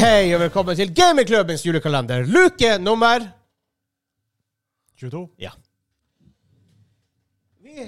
hei, 0.00 0.32
og 0.34 0.40
velkommen 0.40 0.76
til 0.78 0.90
Gamingklubbens 0.94 1.64
julekalender. 1.66 2.24
Luke 2.26 2.70
nummer 2.82 3.24
22. 5.00 5.22
vi, 7.66 7.86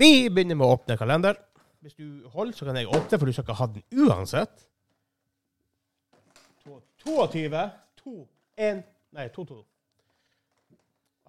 vi 0.00 0.10
begynner 0.32 0.56
med 0.56 0.66
å 0.66 0.74
åpne 0.76 0.96
kalender. 1.00 1.38
Hvis 1.80 1.96
du 1.96 2.28
holder, 2.34 2.56
så 2.56 2.66
kan 2.68 2.76
jeg 2.76 2.88
åpne, 2.88 3.18
for 3.18 3.26
du 3.28 3.32
skal 3.32 3.44
ikke 3.46 3.58
ha 3.60 3.66
den 3.74 4.06
uansett. 4.06 4.66
To- 6.64 6.82
22, 7.04 7.62
2, 8.04 8.16
1 8.60 8.82
Nei, 9.16 9.26
2, 9.34 9.44
2. 9.48 9.56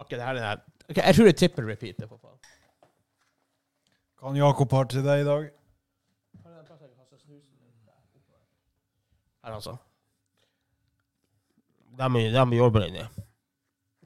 Ok, 0.02 0.10
det 0.12 0.20
her 0.22 0.28
er 0.30 0.38
den 0.38 0.44
her. 0.46 0.60
Ok, 0.88 0.98
jeg 1.00 1.14
tror 1.16 1.26
det 1.26 1.32
er 1.32 1.38
triple 1.40 1.64
repeat. 1.66 1.96
det, 1.98 2.08
for 2.08 2.20
faen. 2.22 2.38
Kan 4.22 4.36
Jakob 4.38 4.70
har 4.76 4.84
til 4.92 5.02
deg 5.02 5.24
i 5.24 5.26
dag? 5.26 5.48
Her, 9.42 9.56
altså. 9.56 9.74
De, 11.98 12.08
de 12.32 12.56
jobber 12.56 12.86
inni. 12.88 13.04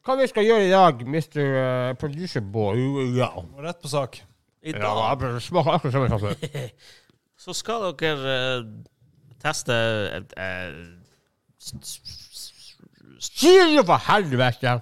Hva 0.06 0.16
vi 0.20 0.26
skal 0.30 0.46
gjøre 0.46 0.66
i 0.66 0.72
dag, 0.72 1.02
Mr. 1.02 1.40
eh, 1.42 1.92
Producer 1.98 2.40
Boy? 2.40 2.82
Ja. 3.16 3.32
Rett 3.62 3.80
på 3.82 3.90
sak. 3.90 4.20
I 4.66 4.74
ja 4.74 4.82
dag 4.82 5.22
det 5.22 5.42
smaker 5.42 5.76
akkurat 5.76 5.95
samme 5.95 6.10
kaffe. 6.10 6.66
så 7.45 7.54
skal 7.54 7.90
dere 8.00 8.34
eh, 8.34 8.68
teste 9.42 9.78
et 10.18 10.36
Styr 13.16 13.72
det 13.72 13.87
for 13.88 14.02
helvete! 14.10 14.76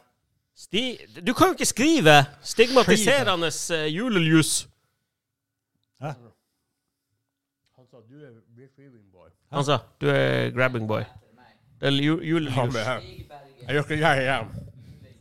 sti... 0.75 0.99
Du 1.27 1.33
kan 1.35 1.47
jo 1.47 1.53
ikke 1.53 1.67
skrive 1.67 2.25
stigmatiserende 2.43 3.47
uh, 3.47 3.95
julelys. 3.95 4.69
Hæ? 6.03 6.13
Han 7.77 7.87
sa 7.91 7.97
du 8.09 8.17
er 8.25 8.33
retrieving 8.59 9.05
boy. 9.13 9.29
Han 9.53 9.65
sa 9.65 9.79
du 10.01 10.09
er 10.09 10.51
grabbing 10.51 10.89
boy. 10.89 11.03
Det 11.81 11.89
er 11.91 11.99
julelys. 12.01 12.75
Jeg 13.67 13.77
gjør 13.77 13.83
ikke 13.83 14.01
jeg 14.01 14.25
igjen. 14.25 14.49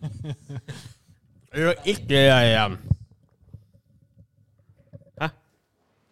Jeg 1.54 1.62
gjør 1.62 1.73
ikke 1.86 2.18
jeg 2.18 2.48
igjen. 2.50 2.78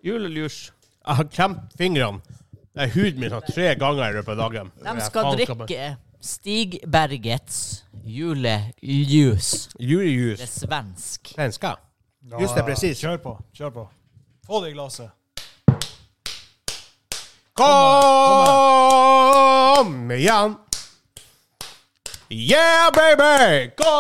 Julelys. 0.06 0.73
Jeg 1.08 1.16
har 1.16 1.23
klemt 1.23 1.73
fingrene. 1.78 2.22
Det 2.75 2.83
er 2.86 2.94
huden 2.94 3.20
min 3.20 3.31
har 3.33 3.39
tre 3.39 3.75
ganger 3.75 4.09
i 4.09 4.14
løpet 4.14 4.31
av 4.31 4.38
dagen. 4.38 4.70
De 4.86 5.02
skal 5.06 5.31
drikke 5.33 5.88
Stig 6.22 6.78
Bergets 6.86 7.83
julejus. 8.05 9.70
Julejus. 9.80 10.39
Det 10.39 10.45
er 10.45 10.53
svensk. 10.53 11.33
Svenska. 11.33 11.73
Just 12.39 12.55
det, 12.55 12.66
precis. 12.66 13.02
Kjør 13.02 13.17
på. 13.17 13.36
Kjør 13.58 13.73
på. 13.80 13.88
Få 14.45 14.61
det 14.64 14.70
i 14.72 14.78
glasset. 14.78 15.09
Kom 17.58 19.41
igjen! 19.87 20.55
Yeah, 22.29 22.91
baby! 22.93 23.71
Kom 23.75 23.91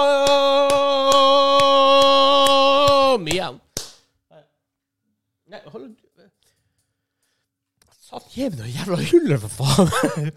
igjen! 3.27 3.59
Nei, 5.51 5.61
hold 5.73 5.95
Satt 8.11 8.35
gjev 8.35 8.55
noe 8.59 8.67
jævla 8.67 8.97
hyller, 9.01 9.39
for 9.41 9.49
faen! 9.57 10.31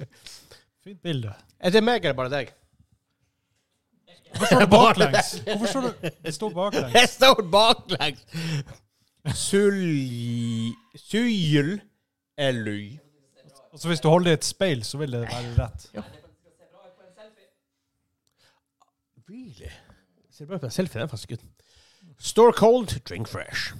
Fint 0.84 1.00
bilde. 1.02 1.32
Er 1.60 1.70
det 1.74 1.82
meg 1.84 2.04
eller 2.04 2.16
bare 2.18 2.30
deg? 2.32 2.46
Hvorfor 4.34 4.46
står 4.50 4.60
det 4.64 4.70
baklengs? 4.80 5.28
Hvorfor 5.46 5.66
står 5.70 5.82
det 5.86 5.94
Det 6.24 6.34
står 6.34 6.50
baklengs. 6.58 6.94
Jeg 6.94 7.08
står 7.14 7.36
baklengs! 7.54 8.20
Sulj... 9.44 10.74
Syl... 10.98 11.80
Ely. 12.34 12.98
Altså 13.74 13.88
Hvis 13.88 14.00
du 14.00 14.08
holder 14.08 14.30
i 14.30 14.34
et 14.34 14.44
speil, 14.44 14.84
så 14.84 14.98
vil 14.98 15.12
det 15.12 15.20
være 15.20 15.54
rett. 15.58 15.88
Really? 19.28 19.70
Ser 20.30 20.46
bra 20.46 20.54
ut 20.54 20.60
på 20.60 20.68
en 20.68 20.70
selfie, 20.70 21.00
den 21.00 21.08
faktisk 21.08 21.28
gutten. 21.28 21.50
Store 22.18 22.52
cold, 22.52 23.00
drink 23.08 23.28
fresh. 23.28 23.74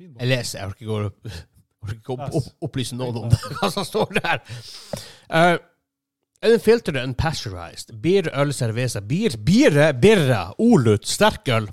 Jeg 0.00 0.28
leser, 0.28 0.58
jeg 0.58 0.68
orker 0.68 0.84
ikke 0.84 0.98
å, 0.98 1.32
orker 1.84 1.96
ikke 1.96 2.14
opp, 2.18 2.36
opp, 2.36 2.52
opplyse 2.68 3.00
noen 3.00 3.22
om 3.22 3.32
det, 3.32 3.40
hva 3.62 3.72
som 3.72 3.88
står 3.88 4.16
der. 4.20 4.44
Uh, 5.32 5.56
Unfiltered 6.52 7.00
and 7.00 7.16
pasteurized. 7.16 7.96
Bier, 8.02 8.28
øl, 8.36 8.52
cerveza. 8.56 9.00
Bier, 9.00 9.40
bire, 9.44 9.90
birra, 9.96 10.46
olut, 10.60 11.08
sterkøl. 11.08 11.68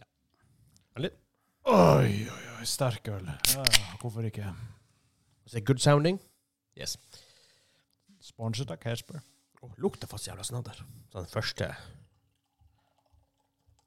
Ja. 0.00 0.08
Oi, 1.64 2.08
oi. 2.28 2.43
Sterk 2.64 3.08
øl. 3.08 3.30
Ja, 3.54 3.64
hvorfor 4.00 4.20
ikke? 4.20 4.54
Is 5.46 5.54
it 5.54 5.66
good 5.66 5.78
sounding? 5.78 6.20
Yes. 6.80 6.96
Sponset 8.22 8.70
av 8.70 8.76
Casper. 8.76 9.20
Oh, 9.62 9.70
lukter 9.78 10.06
faktisk 10.06 10.28
jævla 10.28 10.44
snadder. 10.44 10.84
Så 11.12 11.18
den 11.18 11.26
første 11.32 11.74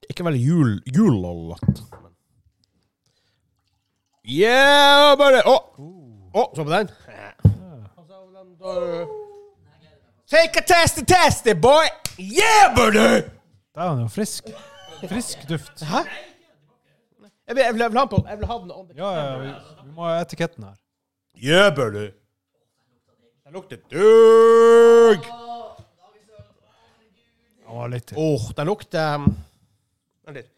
Ikke 0.10 0.24
veldig 0.26 0.42
jul, 0.42 0.84
julolete. 0.96 1.84
Yeah, 4.28 5.18
bare 5.18 5.42
Å, 5.48 5.56
oh. 5.80 6.30
oh, 6.34 6.56
så 6.56 6.64
på 6.64 6.72
den. 6.72 6.90
Take 10.28 10.60
a 10.60 10.64
testy 10.68 11.06
testy, 11.06 11.54
boy! 11.54 11.88
Yeah, 12.20 12.76
buddy! 12.76 13.24
Der 13.76 13.82
var 13.82 13.90
han 13.90 14.02
jo 14.02 14.08
frisk. 14.08 14.50
Frisk 15.10 15.50
duft. 15.50 15.84
Hæ? 15.84 16.04
Jeg 17.48 17.56
vil, 17.56 17.64
jeg 17.64 17.74
vil, 17.74 17.82
jeg 17.82 17.92
vil 17.92 17.98
ha 17.98 18.04
den 18.06 18.12
på. 18.12 18.22
Jeg 18.28 18.38
vil 18.40 18.48
ha 18.50 18.56
den 18.60 18.72
on 18.76 18.88
the 18.88 18.96
Ja, 18.98 19.10
ja, 19.16 19.38
vi, 19.40 19.52
vi 19.86 19.94
må 19.96 20.04
ha 20.04 20.18
etiketten 20.20 20.66
her. 20.68 20.80
Jøbel, 21.40 21.94
du. 21.94 22.06
Den 23.46 23.56
lukter 23.56 23.78
døgg! 23.88 25.30
Var 27.68 27.92
litt 27.94 28.08
til. 28.10 28.20
Åh, 28.20 28.48
den 28.58 28.68
lukter 28.68 29.24
Vent 29.24 30.36
litt. 30.36 30.52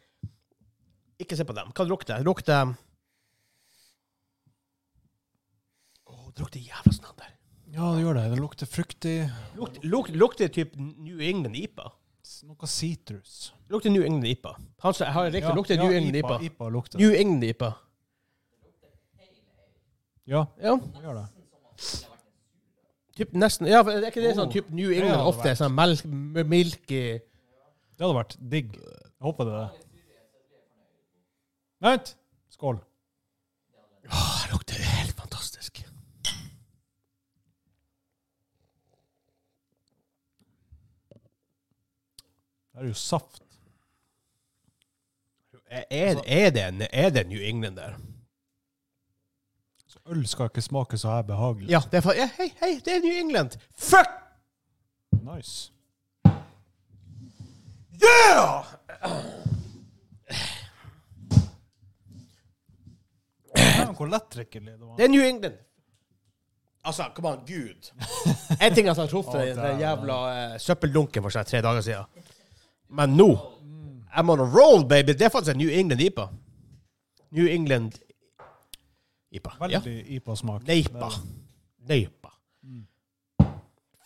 Ikke 1.21 1.37
se 1.37 1.45
på 1.45 1.53
dem. 1.57 1.69
Hva 1.75 1.85
det 1.85 1.91
lukter 1.91 2.15
det? 2.15 2.25
lukter 2.25 2.73
Åh, 6.09 6.25
det 6.33 6.41
lukter 6.41 6.63
jævla 6.63 6.93
snadder. 6.95 7.35
Ja, 7.69 7.91
det 7.93 8.01
gjør 8.01 8.17
det. 8.17 8.25
Det 8.33 8.41
lukter 8.41 8.69
fruktig. 8.69 9.15
Lukter, 9.59 9.85
lukter, 9.85 10.17
lukter 10.17 10.53
typ 10.57 10.73
New 10.79 11.21
England 11.21 11.59
IPA. 11.59 11.91
Noe 12.47 12.67
sitrus. 12.67 13.53
Lukter 13.69 13.89
New 13.91 14.03
England 14.03 14.25
IPA. 14.25 14.53
Han 14.83 14.93
jeg 14.99 15.13
har 15.13 15.25
riktig, 15.31 15.55
lukter 15.55 15.77
New 15.77 15.91
England 15.91 16.15
IPA. 16.15 16.35
IPA, 16.39 16.45
IPA 16.45 16.69
lukter. 16.69 16.99
New 16.99 17.11
England 17.15 17.43
IPA. 17.43 17.71
Ja, 20.29 20.45
Ja, 20.61 20.75
det 20.77 21.01
gjør 21.03 21.13
det. 21.13 21.27
typ 23.17 23.33
nesten. 23.33 23.67
Ja, 23.67 23.81
for 23.81 23.91
er 23.91 24.05
ikke 24.11 24.21
det 24.21 24.35
sånn 24.37 24.47
Oh. 24.47 24.53
typ 24.53 24.69
New 24.71 24.91
England 24.91 25.21
ofte 25.27 25.49
er 25.49 25.55
sånn 25.55 25.73
melk, 25.75 26.05
milky 26.05 27.19
Det 27.19 28.05
hadde 28.05 28.15
vært 28.15 28.37
digg. 28.49 28.75
Jeg 28.77 29.25
håper 29.25 29.43
det 29.45 29.53
er 29.53 29.59
det. 29.59 29.85
Vent! 31.81 32.15
Skål. 32.49 32.79
Åh, 34.11 34.43
det 34.45 34.51
lukter 34.53 34.75
helt 34.75 35.15
fantastisk. 35.19 35.83
Det 42.79 42.85
er 42.85 42.87
jo 42.87 42.93
saft. 42.93 43.41
Er, 45.69 45.83
er, 45.91 46.21
er, 46.25 46.49
det, 46.49 46.67
en- 46.67 46.81
er 46.93 47.09
det 47.09 47.27
New 47.27 47.39
England 47.41 47.75
der? 47.75 47.93
Så 49.87 49.99
øl 50.05 50.27
skal 50.27 50.45
ikke 50.45 50.61
smake 50.61 50.97
så 50.97 51.09
her 51.11 51.21
behagelig. 51.21 51.69
Ja, 51.69 51.81
det 51.91 52.05
er, 52.05 52.13
ja 52.15 52.29
hei, 52.37 52.47
hei, 52.61 52.79
det 52.85 52.95
er 52.95 52.99
New 53.03 53.13
England. 53.19 53.57
Fuck! 53.75 54.09
Nice. 55.11 55.71
Yeah! 58.03 58.65
Hvor 63.97 64.05
lettdrikkelig 64.07 64.71
det 64.71 64.79
var. 64.79 64.95
Det 64.95 65.05
er 65.05 65.09
New 65.09 65.21
England. 65.23 65.53
Altså, 66.83 67.09
come 67.15 67.29
on, 67.29 67.39
gud. 67.47 67.91
En 68.61 68.73
ting 68.75 68.87
at 68.87 68.97
han 68.97 69.07
truffet 69.07 69.57
den, 69.57 69.79
jævla 69.79 70.19
uh, 70.53 70.59
søppeldunken 70.61 71.21
for 71.25 71.29
seg 71.35 71.45
tre 71.49 71.61
dager 71.61 71.81
siden. 71.81 72.03
Men 72.89 73.17
nå 73.17 73.29
I'm 74.15 74.29
on 74.33 74.39
a 74.39 74.45
roll, 74.49 74.85
baby. 74.89 75.13
Det 75.13 75.27
er 75.27 75.29
faktisk 75.29 75.53
en 75.53 75.59
New 75.61 75.69
England 75.69 76.01
IPA. 76.01 76.29
New 77.29 77.47
England 77.47 77.99
IPA. 79.31 79.51
Ja. 79.69 79.79
Veldig 79.79 80.15
IPA-smak. 80.15 80.63
Neipa. 80.67 81.11
Neipa. 81.85 82.31
Mm. 82.63 82.87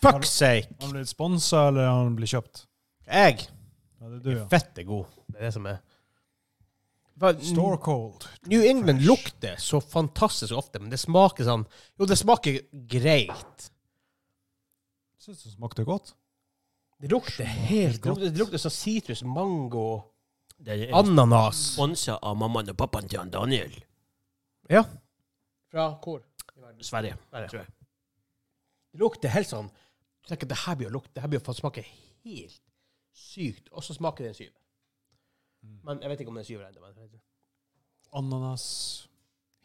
Fuck 0.02 0.26
sake. 0.26 0.68
Har 0.80 0.88
Han 0.88 0.92
blitt 0.98 1.10
sponsa, 1.10 1.68
eller 1.68 1.88
har 1.88 2.04
han 2.04 2.16
blitt 2.16 2.34
kjøpt? 2.36 2.66
Jeg 3.08 3.48
Ja, 4.00 4.10
det 4.10 4.16
er 4.18 4.24
du, 4.24 4.32
ja. 4.36 4.48
fett 4.52 4.78
er 4.78 4.84
god. 4.84 5.06
Det 5.28 5.40
er 5.40 5.48
det 5.48 5.54
som 5.56 5.66
er 5.72 5.80
Store 7.40 7.78
cold. 7.78 8.26
New 8.50 8.64
England 8.66 9.06
lukter 9.06 9.56
så 9.62 9.80
fantastisk 9.80 10.54
ofte, 10.58 10.80
men 10.82 10.90
det 10.92 10.98
smaker 11.00 11.46
sånn 11.48 11.64
Jo, 12.00 12.08
det 12.10 12.18
smaker 12.20 12.58
greit. 12.90 13.68
Syns 15.22 15.44
det 15.46 15.54
smakte 15.54 15.86
godt. 15.88 16.16
Det 17.04 17.10
lukter 17.12 17.44
helt 17.44 18.00
godt. 18.02 18.22
det 18.24 18.38
lukter 18.40 18.62
som 18.62 18.72
sitrus, 18.72 19.24
mango, 19.28 20.02
Det 20.64 20.78
er 20.90 20.94
ananas. 20.96 21.74
sponsa 21.74 22.16
av 22.24 22.38
mammaen 22.40 22.70
og 22.72 22.78
pappaen 22.80 23.10
til 23.12 23.20
han 23.20 23.30
Daniel. 23.34 23.74
Ja. 24.72 24.86
Fra 25.68 25.90
hvor? 26.00 26.22
Sverige. 26.80 27.18
Sverige. 27.30 27.50
tror 27.50 27.60
jeg. 27.60 27.68
Det 28.94 29.00
lukter 29.02 29.30
helt 29.34 29.48
sånn 29.50 29.68
Du 30.24 30.30
tenker 30.30 30.48
det 30.48 30.58
her 30.64 30.76
blir 30.80 30.88
å 30.88 30.94
lukte 30.94 31.12
Det 31.14 31.22
her 31.22 31.28
blir 31.28 31.42
å 31.42 31.44
få 31.44 31.54
smake 31.58 31.84
helt 32.24 32.62
sykt, 33.14 33.68
og 33.72 33.84
så 33.84 33.94
smaker 33.94 34.24
det 34.24 34.30
en 34.32 34.38
syv. 34.40 34.54
Men 35.84 36.00
jeg 36.02 36.10
vet 36.10 36.22
ikke 36.24 36.32
om 36.32 36.36
det 36.40 36.46
er 36.46 36.48
syver 36.48 36.66
ennå. 36.70 36.82
men 36.82 37.10
jeg. 37.12 37.22
Ananas. 38.14 39.08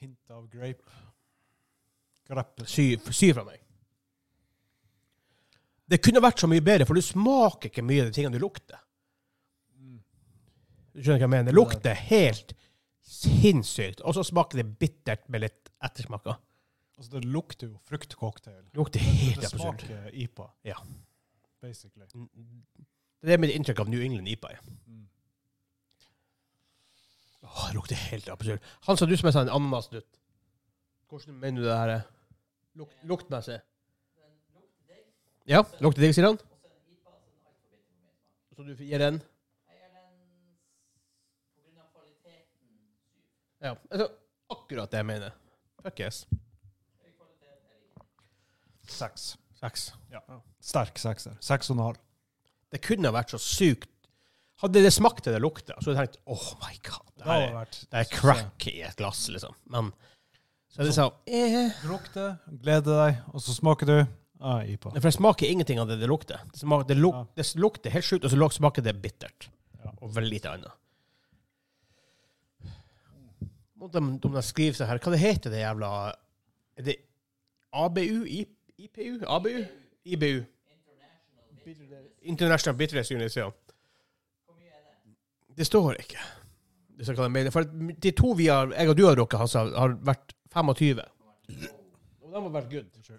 Hint 0.01 0.31
av 0.31 0.49
grape. 0.51 0.85
Grappe. 2.29 2.67
Syv, 2.67 3.07
syv 3.13 3.35
fra 3.35 3.45
meg. 3.45 3.61
Det 5.89 6.01
kunne 6.05 6.21
vært 6.21 6.43
så 6.43 6.49
mye 6.51 6.65
bedre, 6.65 6.85
for 6.89 6.99
du 6.99 7.05
smaker 7.05 7.71
ikke 7.71 7.85
mye 7.87 8.05
av 8.05 8.11
de 8.11 8.17
tingene 8.17 8.37
du 8.37 8.43
lukter. 8.43 8.81
Du 10.99 11.05
skjønner 11.05 11.23
hva 11.23 11.29
jeg 11.29 11.35
mener? 11.37 11.49
Det 11.53 11.57
lukter 11.57 12.01
helt 12.09 12.55
sinnssykt, 13.09 14.03
og 14.03 14.17
så 14.17 14.25
smaker 14.27 14.61
det 14.61 14.67
bittert 14.81 15.29
med 15.33 15.45
litt 15.47 15.71
ettersmaker. 15.85 16.37
Altså, 16.99 17.13
det 17.15 17.29
lukter 17.31 17.71
jo 17.71 17.79
fruktcocktail. 17.87 18.65
Det 18.67 18.81
lukter 18.81 19.05
helt 19.05 19.39
det 19.39 19.47
absurd. 19.53 19.85
smaker 19.85 20.09
IPA. 20.13 20.49
Ja. 20.67 20.75
Basically. 21.63 22.09
Det 22.11 23.31
er 23.31 23.37
det 23.37 23.41
mitt 23.45 23.55
inntrykk 23.55 23.85
av 23.85 23.93
New 23.93 24.03
England 24.03 24.29
IPA. 24.29 24.51
er. 24.57 24.61
Mm. 24.91 25.07
Åh, 27.47 27.67
det 27.69 27.75
lukter 27.79 28.03
helt 28.11 28.29
absurd. 28.35 28.67
Han 28.91 28.99
sa 28.99 29.07
du 29.07 29.15
som 29.17 29.31
er 29.31 29.37
sånn 29.39 29.53
ananasdutt. 29.55 30.19
Hvordan 31.09 31.39
mener 31.39 31.63
du 31.63 31.69
det 31.69 31.79
her 31.79 31.95
er? 31.95 32.07
Luk, 32.79 32.91
luktmessig? 33.09 33.63
Ja, 35.49 35.63
lukter 35.81 36.05
digg, 36.05 36.13
sier 36.13 36.29
han. 36.29 36.39
Så 38.53 38.65
du 38.67 38.75
gir 38.77 39.01
den? 39.01 39.21
Ja, 43.59 43.73
altså, 43.91 44.07
akkurat 44.53 44.93
det 44.93 45.01
jeg 45.01 45.09
mener. 45.09 45.33
Fuck 45.83 46.03
yes. 46.05 46.27
Seks. 48.89 49.31
Seks. 49.59 49.87
Ja. 50.13 50.21
Sterk 50.63 51.01
sekser. 51.01 51.39
Seks 51.43 51.73
og 51.73 51.79
en 51.79 51.85
halv. 51.87 52.03
Det 52.69 52.83
kunne 52.85 53.09
ha 53.09 53.17
vært 53.17 53.33
så 53.33 53.41
sykt. 53.43 53.91
Hadde 54.61 54.83
det 54.83 54.93
smakt 54.93 55.25
det 55.25 55.33
det 55.37 55.41
lukta, 55.43 55.77
så 55.79 55.93
hadde 55.93 56.03
jeg 56.03 56.13
tenkt, 56.13 56.23
oh 56.27 56.47
my 56.61 56.77
god, 56.83 57.11
det 57.15 57.23
Det 57.23 57.27
her 57.31 57.45
er, 57.47 57.75
det 57.79 58.01
er 58.01 58.09
crack 58.11 58.65
i 58.67 58.81
et 58.83 58.97
glass, 58.99 59.29
liksom. 59.31 59.55
Men, 59.71 59.93
så 60.69 60.83
er 60.83 60.89
det 60.89 60.95
sånn, 60.97 61.21
eh. 61.31 61.59
Du 61.79 61.93
lukter, 61.93 62.33
gleder 62.65 62.99
deg, 63.05 63.21
og 63.31 63.45
så 63.45 63.55
smaker 63.55 63.89
du. 63.89 63.99
Ah, 64.41 64.63
IPA. 64.63 64.93
For 64.95 65.09
det 65.09 65.13
smaker 65.17 65.51
ingenting 65.51 65.81
av 65.83 65.89
det 65.89 65.97
det 65.99 66.07
lukter. 66.07 66.43
Det, 66.53 66.61
smaker, 66.61 66.89
det, 66.89 66.95
luk, 66.95 67.15
ah. 67.15 67.27
det 67.35 67.47
lukter 67.59 67.91
helt 67.91 68.07
sjukt, 68.07 68.25
og 68.25 68.31
så 68.31 68.51
smaker 68.55 68.85
det 68.87 68.95
bittert. 69.03 69.49
Ja. 69.83 69.91
Og 69.99 70.13
veldig 70.15 70.31
lite 70.31 70.53
annet. 70.53 70.77
Må 73.79 73.89
de, 73.95 74.03
de 74.23 74.31
der 74.35 74.47
skriver 74.47 74.79
seg 74.79 74.91
her, 74.91 75.01
hva 75.03 75.15
det 75.15 75.21
heter 75.23 75.55
det 75.55 75.61
jævla 75.63 75.91
Er 76.79 76.87
det 76.87 76.97
ABU? 77.79 78.25
IPU? 78.27 79.21
ABU? 79.27 79.59
IBU? 80.05 80.41
International 82.23 82.77
Bitterness 82.79 83.11
Unit. 83.11 83.37
Det 85.59 85.67
står 85.67 85.99
ikke. 86.01 86.23
Det 86.99 87.07
de. 87.07 87.51
For 87.55 87.67
de 88.03 88.11
to 88.11 88.33
vi 88.39 88.47
har, 88.51 88.73
jeg 88.75 88.91
og 88.91 88.97
du 88.99 89.05
har 89.07 89.19
drukket, 89.19 89.55
har 89.55 89.95
vært 90.07 90.35
25. 90.55 91.03
Og 92.23 92.31
de 92.33 92.43
har 92.43 92.55
vært 92.55 92.71
good. 92.73 93.19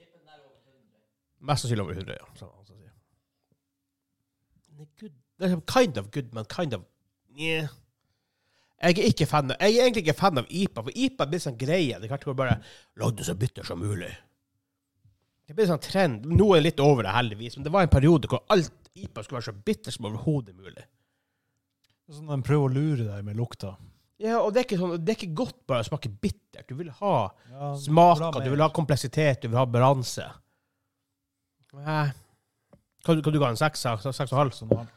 Mest 1.40 1.64
sannsynlig 1.64 1.86
over 1.86 1.98
100, 1.98 2.18
ja. 2.20 2.30
som 2.40 2.52
han 2.52 2.68
sier. 2.68 2.94
Det 4.70 4.86
er 4.86 4.90
good. 5.00 5.18
Det 5.40 5.48
er 5.48 5.62
kind 5.72 6.00
of 6.02 6.10
good, 6.12 6.34
men 6.36 6.48
kind 6.52 6.76
of 6.76 6.84
yeah. 7.38 7.70
Jeg 8.80 8.96
er 8.96 9.10
ikke 9.12 9.28
fan 9.28 9.52
av, 9.52 9.60
jeg 9.60 9.76
er 9.76 9.90
egentlig 9.90 10.06
ikke 10.06 10.20
fan 10.22 10.40
av 10.40 10.48
IPA, 10.48 10.84
for 10.86 10.96
IPA 10.96 11.26
blir 11.28 11.42
sånn 11.44 11.58
greie. 11.60 11.98
Det 12.00 12.08
kan 12.08 12.20
ikke 12.20 12.36
bare 12.40 12.60
lag 13.00 13.16
det 13.18 13.26
så 13.28 13.36
bitter 13.36 13.68
som 13.68 13.82
mulig. 13.84 14.12
Det 15.50 15.56
blir 15.58 15.68
sånn 15.68 15.82
trend. 15.84 16.28
Nå 16.30 16.48
er 16.54 16.62
det 16.62 16.70
litt 16.70 16.84
over 16.84 17.04
det, 17.04 17.12
heldigvis, 17.12 17.58
men 17.58 17.66
det 17.68 17.74
var 17.76 17.84
en 17.84 17.92
periode 17.92 18.30
hvor 18.32 18.46
alt 18.56 18.92
IPA 18.96 19.26
skulle 19.26 19.40
være 19.42 19.50
så 19.50 19.66
bitter 19.68 19.96
som 19.96 20.08
overhodet 20.08 20.56
mulig. 20.56 20.86
Det 22.10 22.14
er 22.14 22.20
Sånn 22.20 22.32
De 22.32 22.40
prøver 22.46 22.70
å 22.70 22.74
lure 22.74 23.08
deg 23.08 23.26
med 23.28 23.38
lukta. 23.38 23.76
Ja, 24.20 24.40
og 24.42 24.54
det 24.54 24.62
er 24.62 24.68
ikke, 24.68 24.80
sånn, 24.80 24.96
det 25.04 25.14
er 25.14 25.18
ikke 25.20 25.42
godt 25.42 25.60
bare 25.70 25.84
å 25.84 25.88
smake 25.90 26.12
bittert. 26.12 26.68
Du 26.68 26.80
vil 26.80 26.90
ha 27.02 27.16
Ja, 27.52 27.74
smaker, 27.80 28.40
du 28.44 28.54
vil 28.54 28.64
ha 28.64 28.70
kompleksitet, 28.76 29.44
du 29.44 29.52
vil 29.52 29.60
ha 29.60 29.68
balanse. 29.70 30.26
Nei. 31.74 32.08
Hva, 33.06 33.16
hva 33.16 33.32
du 33.34 33.40
ga 33.40 33.50
en 33.54 33.60
seks? 33.60 33.84
Seks 34.04 34.34
og 34.34 34.40
halv? 34.40 34.56
Sånn 34.58 34.72
halv. 34.74 34.90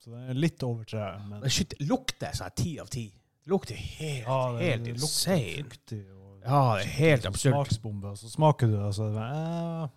Så 0.00 0.10
det 0.14 0.20
er 0.32 0.38
litt 0.40 0.62
over 0.64 0.84
treet, 0.88 1.20
men 1.28 1.42
Men 1.44 1.52
shit, 1.52 1.74
lukter 1.84 2.32
sånn 2.36 2.54
ti 2.56 2.78
av 2.80 2.88
ti. 2.92 3.06
Det 3.44 3.52
lukter 3.52 3.76
helt, 3.76 4.26
ja, 4.26 4.38
det, 4.56 4.64
helt 4.64 4.84
det 4.84 4.94
lukter 4.96 5.06
insane. 5.06 5.64
fruktig. 5.64 6.00
Og 6.16 6.40
Ja, 6.44 6.60
det 6.76 6.84
er 6.86 6.92
helt 6.96 7.26
absurd. 7.28 7.52
Smaksbombe, 7.54 8.08
og 8.14 8.18
så 8.20 8.30
smaker 8.32 8.66
du 8.70 8.76
det, 8.78 8.84
og 8.84 8.94
så 8.96 9.08
det 9.10 9.14
bare, 9.14 9.82
eh, 9.82 9.96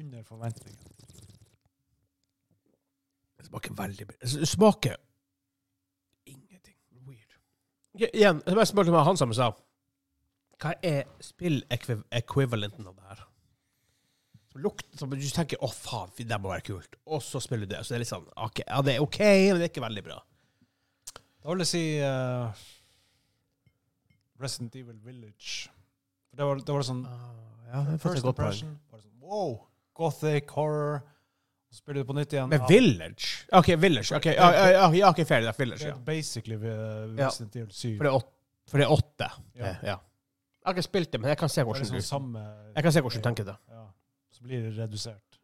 Under 0.00 0.22
forventningen. 0.26 0.80
Det 3.38 3.46
smaker 3.46 3.74
veldig 3.78 4.06
bra. 4.08 4.16
Det 4.22 4.48
smaker 4.48 4.96
ingenting. 6.26 6.76
Weird. 7.06 7.36
Igjen, 8.12 8.40
det 8.44 8.48
er 8.52 8.58
bare 8.58 8.66
spurte 8.66 8.90
meg 8.90 9.04
han 9.06 9.16
som 9.20 9.32
sa 9.36 9.52
Hva 10.64 10.72
er 10.80 11.02
spill-equivalenten 11.20 12.86
av 12.88 12.94
det 12.96 13.08
her? 13.10 13.24
Som 14.48 14.62
lukt, 14.64 14.86
som 14.96 15.10
du 15.10 15.18
tenker 15.20 15.58
'Å, 15.60 15.68
faen, 15.68 16.12
det 16.16 16.38
må 16.40 16.48
være 16.48 16.64
kult', 16.64 16.96
og 17.04 17.20
så 17.22 17.40
spiller 17.42 17.66
du 17.66 17.74
det. 17.74 17.82
Så 17.84 17.92
det 17.92 17.96
er 17.98 18.04
litt 18.04 18.12
sånn 18.12 18.28
okay, 18.36 18.64
Ja, 18.66 18.80
det 18.80 18.94
er 18.94 19.02
OK, 19.02 19.18
men 19.20 19.60
det 19.60 19.66
er 19.66 19.72
ikke 19.74 19.84
veldig 19.84 20.04
bra. 20.06 20.22
Da 21.42 21.50
vil 21.50 21.60
jeg 21.60 21.68
si 21.68 21.82
uh, 22.00 22.48
Resident 24.40 24.76
Evil 24.80 24.96
Village. 25.04 25.68
For 26.30 26.40
det 26.40 26.46
var, 26.48 26.62
det 26.64 26.76
var 26.78 26.86
sånn 26.88 27.02
ja, 27.04 27.82
det 27.82 27.96
er 27.98 28.00
First 28.00 28.24
impression. 28.24 28.78
Sånn, 28.88 29.10
wow! 29.20 29.58
Gothic, 29.98 30.48
horror. 30.56 31.02
Så 31.68 31.82
spiller 31.82 32.00
du 32.00 32.08
på 32.08 32.16
nytt 32.16 32.32
igjen. 32.32 32.48
Men 32.48 32.62
Ja, 32.62 32.70
Village? 32.70 33.44
OK, 33.52 33.74
Village. 33.82 34.16
ok, 34.16 34.30
ja, 34.32 34.48
ja, 34.54 34.88
ja, 34.94 35.10
okay 35.10 35.26
fair, 35.28 35.44
det 35.44 35.52
er 35.52 35.58
Village, 35.58 35.82
Det 35.84 35.92
ja. 35.92 35.98
er 35.98 36.08
basically 36.08 36.56
Ja. 36.56 37.26
Resident 37.26 37.56
Evil 37.56 37.72
7. 37.74 37.96
For 37.98 38.06
det 38.06 38.12
er 38.12 38.16
åtte. 38.16 38.34
For 38.70 38.78
det 38.78 38.86
er 38.86 38.92
åtte. 38.96 39.30
Ja. 39.58 39.76
Ja. 39.82 39.96
Ja. 40.64 40.70
Jeg 40.70 40.72
har 40.72 40.78
ikke 40.78 40.82
spilt 40.88 41.10
det, 41.12 41.20
men 41.20 41.28
jeg 41.28 41.38
kan 41.38 41.48
se 41.48 41.62
hvordan 41.62 41.82
liksom 41.82 41.96
du 41.96 42.02
samme 42.02 42.40
Jeg 42.74 42.82
kan 42.82 42.92
se 42.92 43.00
hvordan 43.00 43.20
du 43.22 43.28
tenker 43.28 43.44
det. 43.44 43.56
Ja. 43.70 43.82
Så 44.32 44.42
blir 44.42 44.62
det 44.62 44.78
redusert. 44.78 45.38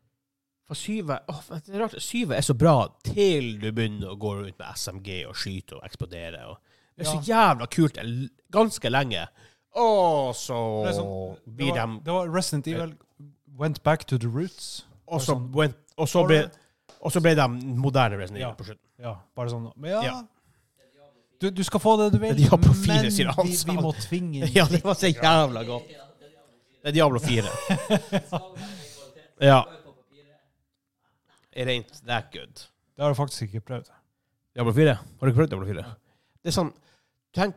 For 0.67 0.75
syvet 0.75 1.21
oh, 1.29 1.41
det 1.67 1.75
er 1.75 1.81
rart, 1.83 1.95
syvet 2.01 2.37
er 2.39 2.43
så 2.47 2.55
bra 2.55 2.89
til 3.05 3.59
du 3.61 3.73
begynner 3.73 4.13
å 4.13 4.17
gå 4.19 4.35
rundt 4.39 4.59
med 4.59 4.77
SMG 4.79 5.27
og 5.29 5.35
skyte 5.37 5.77
og 5.77 5.85
eksplodere. 5.85 6.45
Og 6.47 6.57
det 6.97 7.07
er 7.07 7.11
så 7.11 7.21
jævla 7.27 7.67
kult 7.67 7.99
ganske 8.55 8.91
lenge. 8.91 9.27
Og 9.77 10.33
så 10.35 10.85
Det, 10.87 10.95
sånn, 10.97 11.37
blir 11.47 11.73
var, 11.75 11.87
de 11.87 12.05
det 12.07 12.13
var 12.15 12.31
Resident 12.35 12.67
Evil 12.71 12.97
went 13.59 13.83
back 13.83 14.05
to 14.07 14.19
the 14.19 14.29
roots. 14.29 14.87
Og 15.07 15.21
så 15.21 15.35
sånn- 15.35 15.51
went- 15.55 15.77
og 15.99 16.09
så 16.09 16.25
ble, 16.27 16.51
og 17.03 17.13
så 17.13 17.21
ble 17.21 17.35
de 17.35 17.49
moderne 17.77 18.17
Resident 18.17 18.41
Ja. 18.41 18.49
Evil 18.49 18.57
på 18.57 18.65
slutten. 18.71 18.87
Ja, 18.99 19.17
bare 19.37 19.49
sånn 19.51 19.73
Men 19.77 19.91
ja, 19.91 20.03
Ja. 20.03 20.23
Du, 21.41 21.49
du 21.51 21.63
skal 21.65 21.81
få 21.81 21.95
det 21.97 22.11
du 22.13 22.19
vil, 22.21 22.35
Det 22.37 22.45
er 22.45 22.51
Diablo 22.51 22.73
4, 22.77 22.97
men 23.03 23.13
sier 23.17 23.31
han. 23.33 23.47
vi, 23.49 23.57
vi 23.71 23.77
må 23.81 23.93
tvinge 23.97 24.41
inn 24.45 24.53
Ja, 24.55 24.67
det 24.69 24.83
var 24.85 24.99
så 25.01 25.09
jævla 25.09 25.63
godt. 25.65 25.89
Det 26.81 26.91
er 26.93 26.97
Diablo 26.99 27.21
4. 27.21 27.49
Ja. 29.41 29.63
It 31.57 31.67
ain't 31.73 32.03
that 32.07 32.27
good. 32.33 32.53
Det 32.93 33.01
har 33.03 33.09
jeg 33.15 33.17
faktisk 33.17 33.43
ikke 33.49 33.61
prøvd. 33.71 33.89
Diablo 34.55 34.73
4? 34.77 34.95
Har 34.95 35.21
du 35.25 35.31
ikke 35.31 35.39
prøvd 35.39 35.49
Diablo 35.55 35.67
4? 35.71 35.85
Det 36.45 36.51
er 36.53 36.57
sånn 36.57 36.71
tenk, 37.37 37.57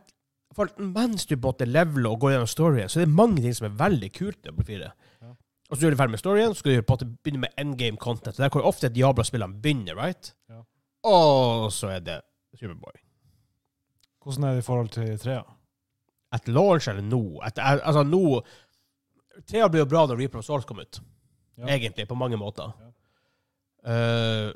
for 0.56 0.70
Mens 0.80 1.26
du 1.28 1.36
både 1.42 1.66
leveler 1.68 2.14
og 2.14 2.22
går 2.24 2.36
gjennom 2.38 2.48
storyen, 2.52 2.88
så 2.90 3.02
er 3.02 3.08
det 3.10 3.18
mange 3.18 3.42
ting 3.44 3.56
som 3.58 3.68
er 3.68 3.76
veldig 3.84 4.10
kult 4.16 4.38
i 4.40 4.48
Diablo 4.48 4.64
4. 4.70 4.90
Ja. 5.26 5.34
Og 5.70 5.76
så 5.76 5.84
gjør 5.86 5.96
du 5.96 6.00
ferdig 6.00 6.16
med 6.16 6.22
storyen, 6.24 6.56
så 6.56 6.64
skal 6.64 6.78
du 6.80 6.88
på 6.88 6.98
at 7.02 7.06
begynne 7.26 7.44
med 7.44 7.60
endgame 7.60 8.00
content. 8.00 8.38
Det 8.40 8.46
er 8.48 8.54
hvor 8.56 8.68
ofte 8.72 8.92
Diablo-spillene 8.96 9.60
begynner, 9.64 9.98
right? 10.00 10.32
Ja. 10.52 10.62
Og 11.10 11.68
så 11.76 11.92
er 11.98 12.04
det 12.06 12.20
Superboy. 12.60 12.96
Hvordan 14.24 14.48
er 14.48 14.58
det 14.58 14.64
i 14.64 14.68
forhold 14.68 14.90
til 14.96 15.18
trea? 15.20 15.44
At 16.34 16.48
launch 16.48 16.90
eller 16.90 17.06
nå? 17.06 17.24
Etter, 17.46 17.82
altså 17.84 18.04
nå 18.08 18.42
Thea 19.50 19.68
blir 19.70 19.84
jo 19.84 19.90
bra 19.90 20.06
da 20.08 20.16
Reaper 20.18 20.42
of 20.42 20.46
Souls 20.46 20.66
kom 20.70 20.80
ut. 20.80 21.00
Ja. 21.58 21.68
Egentlig, 21.74 22.06
på 22.10 22.18
mange 22.18 22.38
måter. 22.38 22.74
Ja. 22.80 22.92
Uh, 23.84 24.50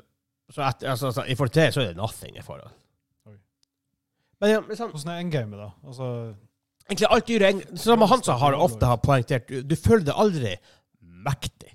så 0.54 0.62
etter, 0.64 0.90
altså, 0.90 1.10
altså, 1.10 1.24
i 1.28 1.34
forhold 1.34 1.52
til 1.52 1.62
det, 1.62 1.72
så 1.74 1.82
er 1.82 1.90
det 1.90 1.98
nothing 1.98 2.38
i 2.38 2.44
forhold. 2.44 2.70
Men 4.38 4.52
ja, 4.52 4.60
sånn, 4.78 4.92
Hvordan 4.94 5.12
er 5.12 5.22
endgamet, 5.22 5.60
da? 5.60 5.68
Altså, 5.82 6.08
egentlig 6.86 7.08
alt 7.10 7.28
dyret 7.28 7.80
Som 7.82 8.04
Hansa 8.06 8.36
har 8.38 8.54
ofte 8.54 8.86
har 8.86 9.00
poengtert, 9.02 9.50
du, 9.50 9.74
føler 9.76 10.06
deg 10.06 10.20
aldri 10.22 10.52
mektig 11.26 11.72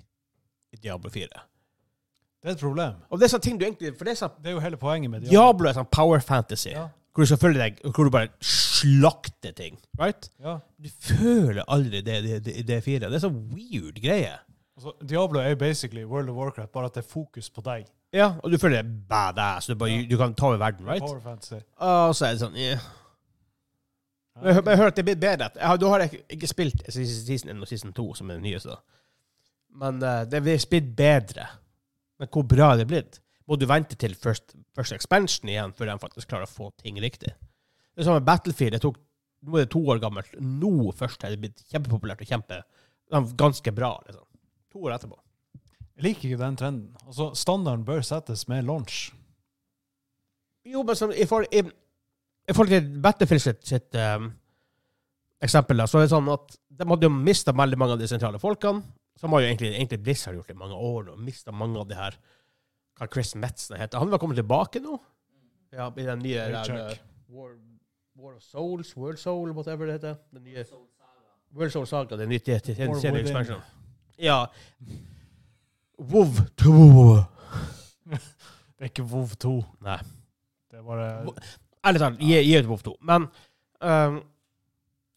i 0.72 0.80
Diablo 0.80 1.12
4. 1.12 1.28
det 1.28 2.50
er 2.50 2.56
et 2.56 2.62
problem. 2.62 2.96
Og 3.10 3.20
det 3.20 3.28
er 3.28 3.34
sånne 3.34 3.46
ting 3.46 3.60
du 3.60 3.66
egentlig 3.66 3.92
For 3.98 4.08
det 4.08 4.14
er 4.14 4.20
sånn 4.22 4.32
Det 4.40 4.50
er 4.50 4.56
jo 4.56 4.62
hele 4.64 4.80
poenget 4.80 5.12
med 5.12 5.26
Diablo 5.28 5.68
er 5.68 5.76
sånn 5.76 5.90
power 5.92 6.24
fantasy, 6.24 6.72
Ja. 6.72 6.88
Hvor 7.14 7.22
du 7.22 7.30
skal 7.30 7.38
følge 7.38 7.60
deg 7.60 7.76
Hvor 7.94 8.08
du 8.08 8.10
bare 8.10 8.28
slakter 8.42 9.52
ting. 9.54 9.78
Right? 10.00 10.26
Ja. 10.42 10.58
Du 10.82 10.88
føler 11.00 11.62
aldri 11.70 12.00
det 12.02 12.16
i 12.50 12.64
D4. 12.66 13.04
det 13.06 13.12
er 13.14 13.22
sånn 13.22 13.38
weird 13.54 14.00
greie. 14.02 14.34
Altså, 14.74 14.96
Diablo 15.06 15.38
er 15.38 15.54
basically 15.54 16.02
World 16.04 16.32
of 16.32 16.36
Warcraft, 16.36 16.72
bare 16.74 16.90
at 16.90 16.96
det 16.98 17.04
er 17.04 17.08
fokus 17.12 17.50
på 17.54 17.62
deg. 17.62 17.86
Ja, 18.14 18.32
og 18.42 18.50
du 18.50 18.58
føler 18.58 18.82
deg 18.82 18.90
badass. 19.08 19.66
Du, 19.70 19.74
bare, 19.78 19.90
Ja. 19.94 20.02
du 20.10 20.16
kan 20.18 20.34
ta 20.34 20.50
over 20.50 20.58
verden, 20.58 20.86
right? 20.86 21.02
Power 21.02 21.20
fantasy. 21.22 21.62
Og 21.78 22.14
så 22.14 22.26
er 22.26 22.34
det 22.34 22.42
sånn 22.42 22.58
yeah. 22.58 22.82
Men 24.34 24.50
jeg, 24.50 24.64
jeg 24.66 24.76
hører 24.80 24.90
at 24.90 24.96
det 24.98 25.04
blitt 25.06 25.22
bedre. 25.22 25.50
Jeg 25.54 25.70
har, 25.70 25.78
da 25.78 25.90
har 25.92 26.04
jeg 26.04 26.24
ikke 26.34 26.50
spilt 26.50 26.82
siste 26.88 27.22
season 27.22 27.54
1 27.54 27.62
og 27.62 27.70
season 27.70 27.92
2, 27.94 28.06
som 28.18 28.30
er 28.30 28.40
den 28.40 28.48
nyeste. 28.48 28.74
Men 29.78 30.02
uh, 30.02 30.24
det 30.26 30.40
er 30.40 30.46
blitt 30.46 30.90
bedre. 30.98 31.46
Men 32.18 32.30
hvor 32.34 32.46
bra 32.50 32.72
er 32.72 32.82
det 32.82 32.88
blitt? 32.90 33.20
Må 33.48 33.58
du 33.60 33.66
vente 33.68 33.96
til 34.00 34.14
first, 34.16 34.54
first 34.76 34.94
expansion 34.96 35.50
igjen 35.52 35.74
før 35.76 35.90
de 35.90 35.98
faktisk 36.00 36.30
klarer 36.30 36.48
å 36.48 36.52
få 36.52 36.70
ting 36.80 36.96
riktig? 37.02 37.34
Det 37.94 38.02
er 38.02 38.08
samme 38.08 38.24
Battlefield. 38.24 38.76
Det 38.76 38.82
tok, 38.84 38.96
nå 39.44 39.58
er 39.58 39.66
det 39.66 39.72
to 39.74 39.82
år 39.92 40.00
gammelt. 40.02 40.32
Nå 40.40 40.92
først 40.96 41.26
er 41.26 41.34
det 41.34 41.42
blitt 41.42 41.66
kjempepopulært 41.68 42.24
og 42.24 42.30
kjempe, 42.30 42.62
ganske 43.38 43.74
bra. 43.76 43.92
liksom. 44.06 44.24
To 44.72 44.88
år 44.88 44.96
etterpå. 44.96 45.20
Jeg 45.94 46.06
liker 46.08 46.28
ikke 46.28 46.40
den 46.40 46.56
trenden. 46.58 46.86
Altså, 47.06 47.28
Standarden 47.38 47.84
bør 47.86 48.02
settes 48.02 48.48
med 48.50 48.64
launch. 48.66 49.12
Jo, 50.64 50.82
men 50.82 50.96
som, 50.96 51.12
i, 51.12 51.26
forhold, 51.28 51.52
i, 51.52 51.60
i 52.48 52.56
forhold 52.56 52.72
til 52.72 52.88
Battlefield 53.04 53.44
sitt, 53.44 53.60
sitt 53.68 54.00
um, 54.00 54.30
eksempel, 55.44 55.78
da, 55.78 55.86
så 55.86 56.00
er 56.00 56.06
det 56.06 56.14
sånn 56.14 56.32
at 56.32 56.56
de 56.74 56.86
hadde 56.88 57.06
jo 57.06 57.12
mista 57.14 57.52
veldig 57.54 57.78
mange 57.78 57.94
av 57.94 58.00
de 58.00 58.08
sentrale 58.10 58.40
folkene. 58.42 58.82
Som 59.20 59.36
har 59.36 59.44
jo 59.44 59.50
egentlig, 59.52 59.76
egentlig 59.76 60.00
Blizzard 60.02 60.34
gjort 60.34 60.50
i 60.50 60.58
mange 60.58 60.74
år 60.74 61.12
og 61.12 61.20
Mista 61.22 61.52
mange 61.54 61.78
av 61.78 61.86
de 61.86 61.94
her 61.94 62.16
Hva 62.98 63.08
Chris 63.10 63.34
Metzner 63.34 63.78
heter. 63.82 63.98
Han 63.98 64.10
var 64.10 64.18
kommet 64.22 64.38
tilbake 64.38 64.80
nå? 64.80 64.98
Ja, 65.74 65.88
I 65.96 66.02
den 66.06 66.18
nye 66.22 66.34
der, 66.54 66.70
uh, 66.70 66.96
War, 67.34 67.54
War 68.14 68.34
of 68.36 68.42
Souls, 68.42 68.96
World 68.96 69.18
Soul, 69.18 69.50
whatever 69.56 69.86
det 69.86 69.96
heter. 69.98 70.14
Den 70.30 70.44
nye 70.44 70.64
World 71.54 71.72
Soul 71.72 71.86
Saga, 71.86 72.16
den 72.16 72.28
nye 72.28 72.38
serien. 72.38 73.62
Ja. 74.18 74.46
WoW 75.98 76.34
2. 76.56 76.70
Det 78.74 78.82
er 78.82 78.90
ikke 78.90 79.02
WoW 79.06 79.28
2. 79.40 79.52
Nei. 79.86 79.98
Det 80.70 80.78
er 80.78 80.86
bare 80.86 81.34
Ærlig 81.84 82.00
talt, 82.00 82.18
gi, 82.18 82.58
ut 82.58 82.66
WoW 82.66 82.78
2. 82.78 82.94
Men 83.02 83.26
um, 83.80 84.22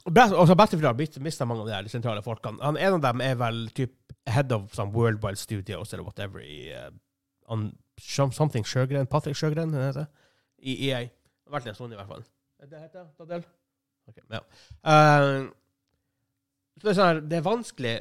Bat- 0.08 0.36
altså 0.40 0.56
Battlefield 0.56 0.88
har 0.88 1.22
mista 1.24 1.46
mange 1.46 1.62
av 1.62 1.68
de 1.68 1.74
her 1.74 1.90
sentrale 1.92 2.22
folkene. 2.24 2.62
Han, 2.64 2.78
en 2.78 2.98
av 3.00 3.02
dem 3.04 3.22
er 3.22 3.36
vel 3.40 3.66
typ 3.76 3.96
head 4.28 4.52
of 4.56 4.74
some 4.76 4.94
World 4.96 5.24
Wild 5.24 5.40
Studios 5.42 5.94
eller 5.94 6.06
whatever 6.06 6.40
i 6.44 6.70
uh, 6.76 6.92
Something 7.48 8.68
Sjøgren? 8.68 9.08
Patrick 9.10 9.38
Sjøgren, 9.40 9.74
er 9.74 9.92
det 9.92 10.02
det? 10.02 10.08
I 10.68 10.76
EA. 10.90 11.00
Det 11.08 11.52
har 11.52 11.60
vært 11.60 11.72
en 11.72 11.78
stund, 11.78 11.94
i 11.94 12.00
hvert 12.00 12.12
fall. 12.12 12.26
Det 12.68 12.82
heter 12.82 13.08
Tadel? 13.18 13.46
Okay, 14.08 14.24
ja. 14.32 14.42
Uh, 14.84 15.48
det, 16.82 16.92
er 16.92 16.98
sånn 16.98 17.26
det 17.30 17.40
er 17.40 17.46
vanskelig 17.46 17.96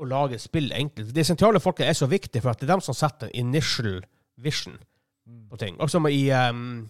å 0.00 0.08
lage 0.08 0.38
spill 0.40 0.70
enkelt. 0.76 1.12
De 1.14 1.24
sentrale 1.26 1.60
folka 1.60 1.84
er 1.86 1.96
så 1.96 2.08
viktige, 2.10 2.42
for 2.42 2.52
at 2.52 2.60
det 2.60 2.68
er 2.68 2.74
dem 2.74 2.84
som 2.84 2.96
setter 2.96 3.32
initial 3.36 4.00
vision 4.40 4.78
Mm. 5.30 5.46
på 5.50 5.56
ting. 5.60 5.78
Også 5.80 6.00
i 6.10 6.22
um, 6.34 6.88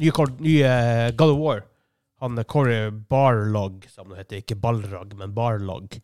nye, 0.00 0.26
nye 0.40 0.72
uh, 0.72 1.10
God 1.16 1.34
of 1.34 1.38
War. 1.40 1.62
Han 2.22 2.38
Corey 2.46 2.90
Barlog, 2.90 3.86
som 3.90 4.08
det 4.12 4.22
heter. 4.22 4.42
Ikke 4.42 4.56
Balrog, 4.56 5.16
men 5.18 5.34
Barlog. 5.34 5.98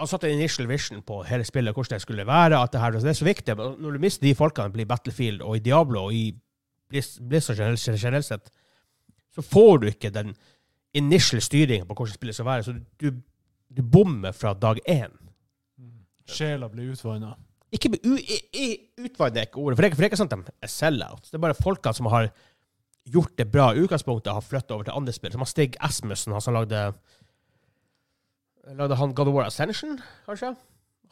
Han 0.00 0.08
satte 0.08 0.30
initial 0.32 0.68
vision 0.70 1.02
på 1.06 1.18
hele 1.28 1.44
spillet, 1.44 1.74
hvordan 1.76 1.98
det 1.98 2.04
skulle 2.04 2.24
være. 2.26 2.56
at 2.62 2.72
Det 2.72 2.80
her, 2.80 2.90
det 2.96 3.04
er 3.12 3.18
så 3.18 3.26
viktig. 3.26 3.56
Når 3.56 3.92
du 3.96 3.98
mister 4.00 4.24
de 4.26 4.34
folkene 4.34 4.80
i 4.80 4.88
Battlefield 4.88 5.42
og 5.44 5.56
i 5.58 5.62
Diablo 5.64 6.06
og 6.08 6.14
i 6.16 6.30
Blizzard 6.90 7.56
generelt, 7.60 8.24
sett, 8.24 8.50
så 9.34 9.42
får 9.44 9.78
du 9.82 9.86
ikke 9.90 10.10
den 10.10 10.32
initial 10.94 11.42
styringen 11.44 11.86
på 11.86 11.94
hvordan 11.94 12.14
spillet 12.16 12.34
skal 12.34 12.48
være. 12.48 12.64
Så 12.66 12.74
du, 13.00 13.10
du 13.70 13.82
bommer 13.82 14.32
fra 14.34 14.54
dag 14.58 14.80
én. 14.88 15.12
Mm. 15.78 16.00
Sjela 16.26 16.68
blir 16.72 16.90
utvanna. 16.94 17.34
Ikke 17.70 17.92
med 17.92 18.00
u- 18.02 18.18
i- 18.18 18.42
i- 18.58 19.04
utvannet 19.04 19.36
er 19.36 19.46
ikke 19.46 19.60
ordet, 19.62 19.76
for 19.78 19.82
det 19.86 19.92
er 20.00 20.08
ikke, 20.08 20.16
sant 20.18 20.32
de 20.34 20.42
er 20.62 20.66
sell-out. 20.72 21.28
Det 21.30 21.34
er 21.38 21.44
bare 21.44 21.54
folkene 21.54 21.94
som 21.94 22.06
har 22.10 22.30
gjort 23.06 23.36
det 23.38 23.46
bra 23.52 23.70
i 23.74 23.84
utgangspunktet, 23.84 24.32
har 24.32 24.40
flyttet 24.42 24.70
over 24.74 24.84
til 24.88 24.96
andre 24.96 25.12
spill. 25.12 25.30
Som 25.32 25.44
har 25.44 25.52
Stig 25.52 25.76
Asmussen, 25.80 26.32
han 26.32 26.40
som 26.42 26.54
lagde 26.54 26.94
Lagde 28.76 28.98
han 29.00 29.14
God 29.16 29.30
of 29.30 29.34
War 29.34 29.46
Ascension, 29.48 29.96
kanskje? 30.26 30.54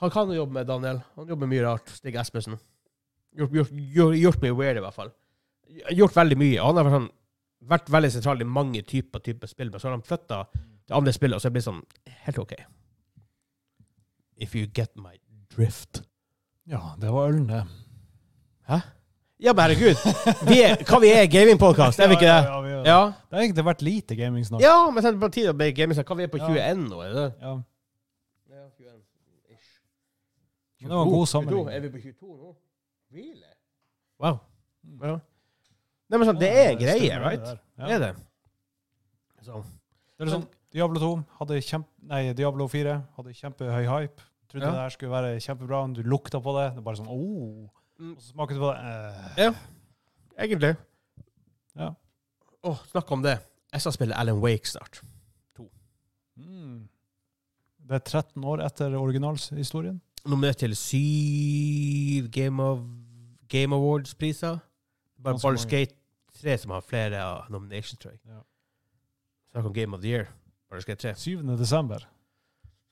Han 0.02 0.11
kan 0.14 0.31
jo 0.31 0.43
jobbe 0.43 0.59
med 0.59 0.69
Daniel. 0.69 1.00
Han 1.17 1.31
jobber 1.31 1.49
mye 1.50 1.62
rart, 1.64 1.88
Stig 1.90 2.19
Espesen. 2.21 2.59
Gjort, 3.38 3.55
gjort, 3.55 3.73
gjort, 3.95 4.17
gjort 4.19 4.43
mye 4.45 4.57
weird, 4.57 4.78
i 4.78 4.85
hvert 4.85 4.97
fall. 4.97 5.12
Gjort 5.97 6.17
veldig 6.17 6.38
mye. 6.38 6.59
Han 6.62 6.78
har 6.78 6.87
vært, 6.87 6.97
sånn, 6.99 7.09
vært 7.73 7.90
veldig 7.97 8.11
sentral 8.14 8.45
i 8.45 8.49
mange 8.59 8.83
typer, 8.87 9.23
typer 9.25 9.50
spill, 9.50 9.73
men 9.73 9.83
så 9.83 9.88
har 9.88 9.97
han 9.97 10.07
flytta 10.07 10.43
til 10.52 10.99
andre 11.00 11.14
spill, 11.17 11.35
og 11.35 11.43
så 11.43 11.49
er 11.49 11.50
det 11.50 11.59
blitt 11.59 11.69
sånn 11.69 11.83
helt 12.26 12.43
OK. 12.45 12.55
If 14.38 14.55
you 14.55 14.69
get 14.71 14.95
my 14.97 15.17
drift. 15.55 16.05
Ja, 16.69 16.95
det 17.00 17.11
var 17.11 17.33
ølen, 17.33 17.49
det. 17.50 17.64
Ja, 19.38 19.52
men 19.54 19.62
herregud. 19.68 19.97
Vi 20.49 20.57
er, 20.66 20.76
hva 20.83 20.99
vi 21.02 21.11
er, 21.14 21.26
gamingpodkast, 21.30 22.00
er 22.02 22.09
vi 22.11 22.16
ikke 22.18 22.26
det? 22.26 22.38
ja, 22.49 22.61
vi 22.64 22.71
er- 22.75 22.87
Ja. 22.88 23.00
Det 23.30 23.37
har 23.37 23.42
egentlig 23.45 23.64
vært 23.68 23.83
lite 23.87 24.16
gaming 24.18 24.45
snart. 24.47 24.62
Ja, 24.64 24.90
men 24.90 25.02
så 25.02 25.12
er 25.12 25.18
på 25.21 25.28
tide 25.30 25.52
å 25.52 25.57
bli 25.57 25.68
gaming. 25.73 25.95
Hva 25.99 26.16
vi 26.18 26.25
er 26.26 26.33
på 26.33 26.40
Ja. 26.40 26.49
21 26.49 26.88
nå, 26.88 26.99
er 27.04 27.12
det 27.12 27.23
det? 27.23 27.33
Ja. 27.42 27.52
Ja, 28.50 28.64
21-ish. 28.78 29.71
Men 30.80 30.90
det 30.90 30.97
var 30.97 31.04
en 31.04 31.12
god 31.12 31.26
22. 31.26 31.33
sammenligning. 31.33 31.75
Er 31.76 31.80
vi 31.80 31.88
på 31.95 32.02
22 32.02 32.37
nå? 32.38 32.54
Really? 33.14 33.52
Wow. 34.18 34.40
Ja. 35.02 35.18
Nei, 36.09 36.18
men 36.18 36.26
sånn, 36.33 36.38
det 36.40 36.49
er 36.50 36.71
en 36.73 36.78
greie, 36.78 37.00
det 37.09 37.21
right? 37.23 37.49
Ja. 37.78 37.87
Det 37.87 37.95
er 37.95 37.99
det. 38.09 38.14
Så. 39.45 39.62
Det 40.18 40.26
er 40.26 40.33
sånn, 40.35 40.47
Diablo 40.75 40.99
2 41.00 41.25
hadde 41.38 41.61
kjempe... 41.62 41.88
Nei, 42.11 42.33
Diablo 42.37 42.66
4 42.68 42.95
hadde 43.16 43.35
kjempehøy 43.38 43.85
hype. 43.87 44.23
Trodde 44.50 44.64
Ja. 44.66 44.71
det 44.73 44.80
her 44.83 44.88
skulle 44.97 45.12
være 45.12 45.37
kjempebra. 45.45 45.83
Du 45.95 46.02
lukta 46.02 46.40
på 46.42 46.54
det. 46.59 46.73
Det 46.75 46.80
er 46.83 46.87
bare 46.87 46.97
sånn 46.97 47.09
oh. 47.12 47.68
Mm. 47.99 48.14
Og 48.14 48.23
så 48.23 48.33
smaket 48.33 48.59
du 48.59 48.62
på 48.62 48.73
det. 48.73 49.47
Eh. 49.47 49.62
Egentlig. 50.38 50.75
Ja. 51.76 51.93
Åh, 52.62 52.85
snakk 52.93 53.11
om 53.12 53.23
det. 53.23 53.38
Jeg 53.73 53.81
skal 53.85 53.93
spille 53.93 54.17
Alan 54.17 54.40
Wake 54.43 54.69
snart. 54.69 55.02
Mm. 56.38 56.88
Det 57.88 57.97
er 57.97 58.05
13 58.05 58.45
år 58.45 58.62
etter 58.62 58.95
originalhistorien. 58.99 60.00
Nominert 60.26 60.61
til 60.61 60.76
syv 60.76 62.28
Game, 62.31 62.62
of, 62.62 62.78
Game 63.49 63.75
Awards-priser. 63.75 64.59
Bare 65.25 65.35
Baldur's 65.35 65.67
3 66.38 66.59
som 66.59 66.71
har 66.71 66.85
flere 66.87 67.23
av 67.23 67.50
nominations, 67.50 67.99
tror 67.99 68.12
jeg. 68.14 68.21
Ja. 68.26 68.43
Snakk 69.50 69.67
om 69.67 69.75
Game 69.75 69.97
of 69.97 70.02
the 70.02 70.09
Year. 70.09 70.28
Gate 70.71 70.95
3. 70.95 71.14
7. 71.17 71.43
desember. 71.59 72.05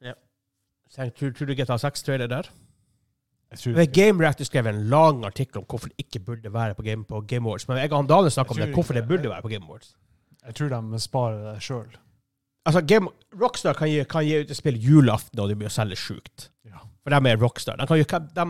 Ja. 0.00 0.14
tror, 0.96 1.30
tror 1.30 1.46
du 1.46 1.54
GTA 1.54 1.76
6-trailer 1.76 2.26
der? 2.26 2.50
Men 3.66 3.86
Game 3.94 4.20
Reactor 4.24 4.44
skrev 4.48 4.66
en 4.66 4.80
lang 4.90 5.24
artikkel 5.24 5.60
om 5.62 5.66
hvorfor 5.70 5.88
det 5.92 6.02
ikke 6.06 6.18
burde 6.26 6.50
være 6.52 6.74
på 6.74 6.82
Game, 6.82 7.04
på 7.06 7.20
Game 7.30 7.46
Awards. 7.46 7.68
Men 7.68 7.78
jeg 7.78 7.92
og 7.92 8.08
Daniel 8.10 8.30
snakka 8.34 8.50
om 8.56 8.58
det, 8.60 8.72
hvorfor 8.74 8.94
det 8.96 9.02
det. 9.04 9.08
burde 9.08 9.30
være 9.30 9.42
på 9.42 9.48
Game 9.52 9.64
Awards. 9.68 9.94
jeg 10.46 10.54
tror 10.54 10.68
de 10.74 11.00
sparer 11.00 11.52
det 11.54 11.62
sjøl. 11.62 11.96
Altså, 12.66 12.80
Game, 12.82 13.08
Rockstar 13.40 13.74
kan 13.78 13.88
gi, 13.88 14.04
kan 14.10 14.24
gi 14.26 14.40
ut 14.42 14.50
et 14.50 14.56
spill 14.58 14.76
julaften, 14.82 15.38
og 15.40 15.48
de 15.48 15.54
blir 15.54 15.68
å 15.70 15.72
selge 15.72 15.96
sjukt. 15.96 16.48
Ja. 16.66 16.80
For 17.04 17.14
de 17.14 17.30
er 17.30 17.38
Rockstar. 17.38 17.76
De, 17.78 18.04
kan, 18.04 18.26
de, 18.34 18.46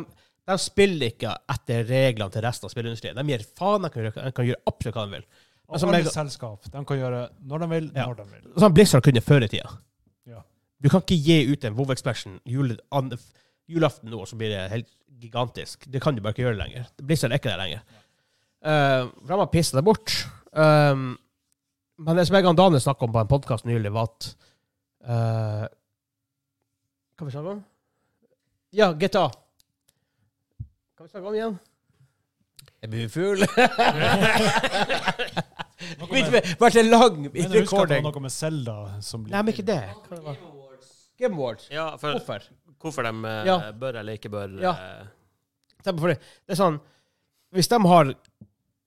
de 0.49 0.57
spiller 0.59 1.11
ikke 1.13 1.35
etter 1.53 1.85
reglene 1.85 2.33
til 2.33 2.43
resten 2.47 2.65
av 2.69 2.73
spillindustrien. 2.73 3.17
De 3.21 3.27
gir 3.35 3.45
faen, 3.59 3.83
de 3.85 3.91
kan, 3.93 4.09
de 4.09 4.33
kan 4.33 4.49
gjøre 4.49 4.63
absolutt 4.73 4.97
hva 4.97 5.05
de 5.11 5.19
vil. 5.19 5.27
Og 5.67 5.83
alle 5.83 6.13
selskap 6.15 6.65
de 6.73 6.85
kan 6.89 7.01
gjøre 7.03 7.21
når 7.45 7.59
de 7.65 7.69
vil, 7.75 7.91
Ja. 7.95 8.07
når 8.07 8.15
de 8.23 8.27
vil. 8.33 8.53
Sånn 8.63 8.73
Blizzard 8.73 9.05
kunne 9.05 9.21
før 9.21 9.45
i 9.45 9.49
tida. 9.53 9.69
Ja. 10.31 10.41
Du 10.81 10.89
kan 10.89 11.03
ikke 11.05 11.21
gi 11.21 11.39
ut 11.53 11.65
en 11.65 11.75
WoW 11.77 11.93
Expression 11.93 12.41
jule, 12.47 12.79
an, 12.93 13.13
julaften 13.71 14.11
nå, 14.13 14.25
så 14.27 14.39
blir 14.39 14.53
det 14.53 14.65
helt 14.73 14.91
gigantisk. 15.21 15.87
Det 15.91 16.01
kan 16.03 16.17
du 16.17 16.23
bare 16.23 16.35
ikke 16.37 16.47
gjøre 16.47 16.61
lenger. 16.61 16.89
Blizzard 17.03 17.33
er 17.33 17.41
ikke 17.41 17.53
der 17.53 17.63
lenger. 17.63 17.87
Uh, 18.67 19.09
for 19.21 19.33
de 19.33 19.39
har 19.41 19.53
pissa 19.53 19.79
det 19.79 19.85
bort. 19.87 20.17
Um, 20.53 21.15
men 21.99 22.19
det 22.19 22.27
som 22.29 22.37
jeg 22.37 22.47
og 22.47 22.59
Daniel 22.59 22.83
snakket 22.83 23.09
om 23.09 23.15
på 23.15 23.23
en 23.23 23.31
podkast 23.31 23.69
nylig, 23.69 23.93
var 23.95 24.11
at 24.11 24.29
uh, 25.07 25.65
Hva 27.17 27.29
vi 27.29 27.33
snakke 27.33 27.55
om? 27.57 27.65
Ja, 28.77 28.91
GTA. 28.93 29.27
Hva 30.97 31.07
vi 31.07 31.11
snakke 31.13 31.31
om 31.31 31.39
igjen? 31.39 31.57
Jeg 32.83 32.91
blir 32.93 33.09
full. 33.09 33.41
Noe 36.01 36.09
Vi 36.11 36.21
lang 36.25 36.89
lang 36.89 37.17
men 37.33 37.53
husker 37.53 37.83
at 37.83 37.91
det 37.91 37.99
var 38.01 38.05
noe 38.07 38.23
med 38.25 38.33
Zelda 38.33 38.77
som 39.05 39.25
Nei, 39.27 39.41
men 39.41 39.53
ikke 39.53 39.67
det. 39.67 39.83
Game 40.09 40.23
Awards. 40.23 40.93
Game 41.21 41.37
Awards. 41.37 41.69
Ja, 41.73 41.89
for 42.01 42.17
Hvorfor? 42.17 42.41
Hvorfor 42.83 43.03
de 43.07 43.13
eh, 43.29 43.47
Ja. 43.47 43.73
bør 43.73 43.99
eller 44.01 44.17
ikke 44.19 44.31
bør 44.31 44.61
Ja. 44.63 44.73
eh, 44.73 45.07
Det 45.85 45.93
er, 45.95 46.15
det 46.47 46.53
er 46.57 46.61
sånn 46.61 46.81
Hvis 47.55 47.69
de 47.69 47.79
har 47.89 48.15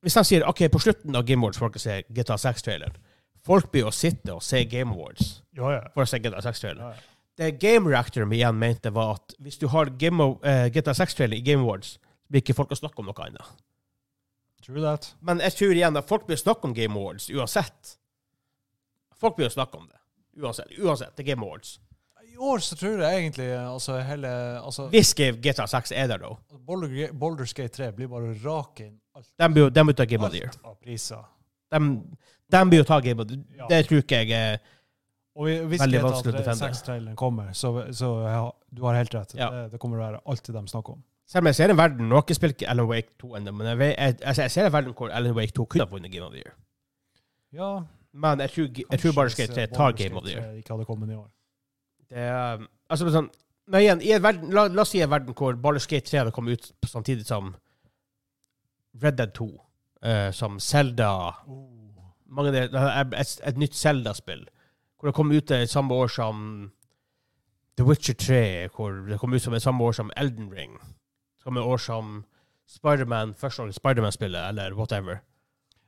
Hvis 0.04 0.14
de 0.14 0.24
sier 0.24 0.48
OK, 0.48 0.68
på 0.72 0.80
slutten 0.80 1.16
av 1.16 1.24
Game 1.26 1.42
Awards 1.44 1.58
får 1.60 1.70
dere 1.74 1.80
se 1.80 2.04
GTA 2.10 2.36
6-traileren 2.38 2.96
Folk 3.46 3.72
blir 3.72 3.86
å 3.88 3.92
sitte 3.94 4.34
og 4.36 4.44
se 4.44 4.64
Game 4.66 4.92
Awards 4.94 5.42
Ja, 5.56 5.72
ja. 5.72 5.82
for 5.94 6.04
å 6.04 6.08
se 6.08 6.20
GTA 6.20 6.42
6-traileren. 6.42 6.80
ja, 6.80 6.90
ja. 6.90 7.16
Det 7.40 7.54
Game 7.60 7.88
Reactor 7.88 8.26
igjen 8.34 8.58
mente, 8.60 8.92
var 8.92 9.14
at 9.16 9.34
hvis 9.40 9.58
du 9.58 9.68
har 9.72 9.86
Game 9.98 10.20
of, 10.22 10.42
uh, 10.44 10.68
GTA 10.68 10.92
6-trailer 10.92 11.38
i 11.38 11.42
Game 11.42 11.62
Awards, 11.64 11.94
blir 12.30 12.42
ikke 12.42 12.54
folk 12.54 12.70
å 12.72 12.76
snakke 12.76 13.00
om 13.00 13.06
noe 13.08 13.16
annet. 13.24 13.48
True 14.62 14.82
that. 14.84 15.14
Men 15.22 15.40
jeg 15.40 15.54
tror 15.56 15.72
igjen 15.72 15.96
at 15.98 16.08
folk 16.10 16.26
blir 16.28 16.36
å 16.36 16.42
snakke 16.44 16.68
om 16.68 16.74
Game 16.76 17.00
Awards 17.00 17.30
uansett. 17.32 17.94
Folk 19.16 19.38
blir 19.38 19.48
å 19.48 19.54
snakke 19.56 19.80
om 19.80 19.88
det. 19.88 20.00
Uansett. 20.44 20.68
Uansett. 20.84 21.16
Det 21.16 21.24
er 21.24 21.30
Game 21.32 21.46
Awards. 21.48 21.78
År 22.40 22.62
så 22.64 22.76
tror 22.80 23.02
jeg 23.04 23.20
egentlig 23.20 23.48
altså 23.52 23.98
hele 24.08 24.30
altså, 24.64 24.88
Hvis 24.94 25.14
GTA 25.18 25.66
6 25.68 25.92
er 25.92 26.08
der, 26.08 26.22
da. 26.24 26.58
Boulder, 26.68 27.12
Boulders 27.14 27.54
Gate 27.54 27.74
3 27.76 27.92
blir 27.98 28.08
bare 28.08 28.32
rake 28.46 28.86
inn 28.86 28.96
alt, 29.16 29.28
De 29.40 29.50
blir 29.54 29.70
de 29.70 29.94
ta 29.94 30.06
Game 30.06 30.26
of 30.26 30.32
the 30.32 30.40
Year. 30.40 30.54
alt 30.54 30.66
av 30.72 30.78
priser. 30.80 31.26
De, 31.70 32.62
blir 32.70 32.80
jo 32.80 32.88
ta 32.88 33.00
Game 33.04 33.22
of 33.22 33.28
the 33.28 33.36
Year. 33.36 33.68
Det 33.70 33.82
tror 33.90 34.04
ikke 34.06 34.22
jeg 34.24 34.32
er 34.38 34.60
Og 35.36 35.50
hvis 35.72 35.82
Veldig 35.84 36.02
vanskelig 36.04 36.34
å 36.34 36.38
defende. 36.40 36.72
6-traileren 36.72 37.20
kommer, 37.20 37.52
så, 37.54 37.74
så 37.96 38.10
ja, 38.26 38.42
du 38.76 38.82
har 38.88 38.98
helt 38.98 39.14
rett. 39.16 39.36
Ja. 39.38 39.50
Det, 39.54 39.66
det 39.74 39.80
kommer 39.84 40.00
å 40.00 40.06
være 40.06 40.22
alltid 40.26 40.56
de 40.56 40.64
snakker 40.72 40.98
om. 40.98 41.04
Selv 41.30 41.44
om 41.44 41.52
jeg 41.52 41.60
ser 41.60 41.70
en 41.70 41.78
verden 41.78 42.08
Nå 42.10 42.16
har 42.18 42.24
jeg 42.24 42.30
ikke 42.32 42.40
spilt 42.40 42.64
Alan 42.72 42.88
Wake 42.90 43.14
2 43.22 43.36
ennå, 43.38 43.54
men 43.54 43.68
jeg, 43.70 43.80
jeg, 43.84 43.96
jeg, 43.98 44.16
altså, 44.24 44.42
jeg 44.48 44.56
ser 44.56 44.70
en 44.72 44.74
verden 44.74 44.96
hvor 44.98 45.12
Alan 45.14 45.36
Wake 45.38 45.54
2 45.60 45.66
kunne 45.66 45.86
ha 45.86 45.92
vunnet 45.92 46.12
Game 46.12 46.26
of 46.26 46.34
the 46.34 46.42
Year. 46.42 46.56
Ja, 47.54 47.70
Men 48.14 48.40
jeg 48.42 48.50
tror, 48.56 48.70
jeg 48.92 49.00
tror 49.04 49.14
bare 49.20 49.30
Skate 49.30 49.54
3 49.54 49.68
tar 49.76 49.92
Game 50.00 50.18
of 50.18 50.26
the 50.26 50.34
Year. 50.34 50.50
Ikke 50.58 50.74
hadde 50.74 50.88
kommet 50.90 51.12
i 51.12 51.18
år. 51.20 51.28
Det 52.10 52.26
er, 52.26 52.64
altså, 52.90 53.10
sånn, 53.14 53.30
men 53.70 53.84
igjen, 53.84 54.02
i 54.02 54.14
en 54.16 54.24
verden, 54.24 54.54
la, 54.56 54.66
la 54.74 54.82
oss 54.82 54.94
si 54.96 55.02
en 55.04 55.12
verden 55.12 55.36
hvor 55.38 55.58
Baldur's 55.62 55.86
Gate 55.90 56.10
3 56.10 56.24
hadde 56.24 56.34
kommet 56.34 56.58
ut 56.58 56.90
samtidig 56.90 57.28
som 57.28 57.54
Red 59.00 59.20
Dead 59.20 59.34
2, 59.38 59.46
uh, 60.06 60.30
som 60.34 60.58
Zelda 60.64 61.12
er 62.40 63.14
et, 63.14 63.36
et 63.46 63.62
nytt 63.62 63.78
Zelda-spill. 63.78 64.48
Hvor 64.98 65.10
det 65.10 65.16
kom 65.16 65.32
ut 65.32 65.50
det 65.50 65.70
samme 65.70 65.94
år 65.94 66.10
som 66.12 66.42
The 67.78 67.86
Witcher 67.88 68.18
3, 68.18 68.42
hvor 68.76 68.92
det 69.08 69.20
kom 69.22 69.34
ut 69.34 69.42
som 69.42 69.54
det 69.54 69.62
samme 69.62 69.84
år 69.84 69.96
som 69.96 70.12
Elden 70.18 70.50
Ring. 70.54 70.76
Samme 71.44 71.62
år 71.62 71.78
som 71.78 72.24
Spiderman, 72.68 73.34
første 73.34 73.72
Spiderman-spillet, 73.74 74.50
eller 74.50 74.74
whatever. 74.74 75.22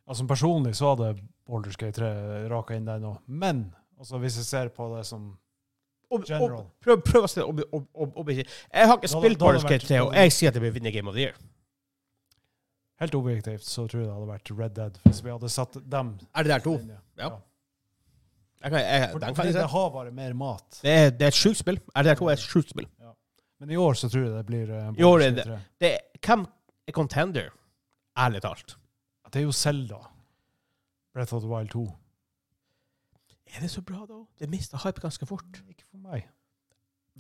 Altså 0.08 0.26
Personlig 0.28 0.76
så 0.76 0.96
hadde 0.96 1.18
Baldur's 1.50 1.78
Gate 1.78 2.00
3 2.00 2.50
raka 2.50 2.78
inn 2.78 2.88
der 2.88 3.02
nå. 3.02 3.18
Men 3.28 3.74
altså, 4.00 4.18
hvis 4.18 4.38
jeg 4.38 4.46
ser 4.46 4.72
på 4.74 4.88
det 4.96 5.06
som 5.06 5.36
Og, 6.12 6.26
General. 6.28 6.52
og, 6.60 6.72
prøv, 6.84 7.02
prøv 7.08 7.24
å 7.24 7.30
si 7.32 7.40
ob, 7.40 7.62
ob, 7.72 8.30
Jeg 8.30 8.46
har 8.76 8.98
ikke 8.98 9.08
spilt 9.08 9.40
Baldur's 9.40 9.64
Gate 9.68 9.88
3, 9.88 10.02
og 10.04 10.16
jeg 10.20 10.34
sier 10.36 10.52
at 10.52 10.58
det 10.58 10.64
blir 10.66 10.74
vinne 10.76 10.92
Game 10.92 11.08
of 11.08 11.16
the 11.16 11.24
Year. 11.30 11.38
Helt 13.02 13.16
objektivt 13.18 13.64
så 13.66 13.88
tror 13.88 14.02
jeg 14.04 14.10
det 14.10 14.14
hadde 14.18 14.28
vært 14.30 14.52
Red 14.60 14.76
Dead 14.78 15.00
hvis 15.08 15.24
vi 15.26 15.32
hadde 15.34 15.50
satt 15.50 15.80
dem 15.90 16.12
Er 16.36 16.46
det 16.46 16.52
der 16.54 16.66
to? 16.66 16.76
Ja. 16.86 17.00
Ja. 17.24 17.30
Jeg 18.62 18.74
kan, 18.74 18.84
jeg, 18.84 19.08
For, 19.36 19.44
jeg 19.48 19.56
det 19.56 19.70
har 19.72 19.88
bare 19.90 20.12
mer 20.14 20.36
mat. 20.38 20.82
Det 20.84 20.92
er, 20.92 21.10
det 21.10 21.26
er 21.26 21.34
et 21.34 21.40
sjukt 21.40 21.58
spill. 21.64 21.80
Er 21.96 22.06
det 22.06 22.12
der 22.12 22.20
to 22.20 22.28
er 22.30 22.38
et 22.38 22.44
sjukt 22.44 22.70
spill. 22.70 22.86
Men 23.62 23.74
i 23.74 23.78
år 23.78 23.98
så 23.98 24.10
tror 24.10 24.24
jeg 24.28 24.34
det 24.36 24.46
blir 24.46 24.70
uh, 24.74 24.92
I 24.98 25.06
år 25.06 25.22
er 25.22 25.34
det- 25.38 25.58
Det 25.82 25.92
hvem 26.26 26.46
er 26.88 26.92
contender? 26.98 27.50
Ærlig 28.18 28.42
talt. 28.42 28.76
Det 29.34 29.40
er 29.42 29.44
jo 29.48 29.52
Zelda. 29.52 29.98
Breath 31.14 31.34
of 31.34 31.42
the 31.42 31.50
Wild 31.50 31.70
2. 31.70 31.88
Er 33.56 33.60
det 33.62 33.72
så 33.72 33.82
bra, 33.82 34.06
da? 34.08 34.22
Det 34.40 34.50
mista 34.50 34.78
hype 34.84 35.02
ganske 35.02 35.26
fort. 35.26 35.62
Ikke 35.70 35.84
for 35.90 35.98
meg. 35.98 36.28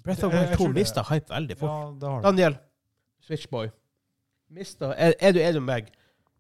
Breath 0.04 0.24
of 0.26 0.34
Wild 0.34 0.54
2 0.56 0.56
tror 0.56 0.74
mista 0.74 1.04
hype 1.10 1.30
veldig 1.34 1.58
fort. 1.58 1.70
Ja, 1.70 1.92
det 2.02 2.10
har 2.10 2.22
det. 2.22 2.24
Daniel, 2.30 2.58
Switchboy. 3.22 3.68
Mista 4.50 4.94
Er, 4.98 5.14
er 5.20 5.32
du 5.32 5.40
enig 5.40 5.62
med 5.62 5.68
meg? 5.74 5.92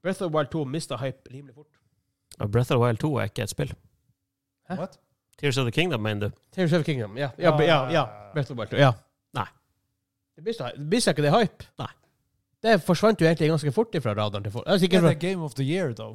Breath 0.02 0.24
of 0.24 0.32
Wild 0.32 0.48
2 0.52 0.64
mista 0.66 0.98
hype 0.98 1.34
rimelig 1.34 1.56
fort. 1.56 1.68
Ja, 2.40 2.48
Breath 2.48 2.72
of 2.72 2.82
Wild 2.82 2.98
2 2.98 3.16
er 3.16 3.24
ikke 3.30 3.44
et 3.44 3.50
spill. 3.50 3.74
Hæ? 4.70 4.76
What? 4.78 5.00
Tears 5.38 5.58
of 5.58 5.66
the 5.66 5.72
Kingdom, 5.72 6.02
mener 6.02 6.30
du? 6.30 6.36
Tears 6.52 6.74
of 6.74 6.84
the 6.84 6.94
Kingdom. 6.94 7.18
Ja, 7.18 7.30
ja, 7.38 7.62
ja, 7.62 7.90
ja. 7.92 8.06
Breath 8.34 8.52
of 8.52 8.58
Wild 8.58 8.70
2. 8.70 8.78
Ja. 8.78 8.92
Nei. 9.34 9.48
Det 10.36 10.44
mista 10.78 11.12
ikke 11.12 11.22
det 11.22 11.32
hype. 11.40 11.66
Nei. 11.80 11.92
Det 12.64 12.82
forsvant 12.86 13.22
jo 13.22 13.26
egentlig 13.26 13.50
ganske 13.50 13.72
fort 13.74 13.96
ifra 13.96 14.14
radaren 14.14 14.44
til 14.44 14.52
folk. 14.54 14.68
Altså, 14.68 14.86
Er 14.86 14.90
ikke, 14.90 15.08
det 15.08 15.20
Game 15.20 15.44
of 15.44 15.54
the 15.54 15.64
Year, 15.66 15.94
da? 15.98 16.12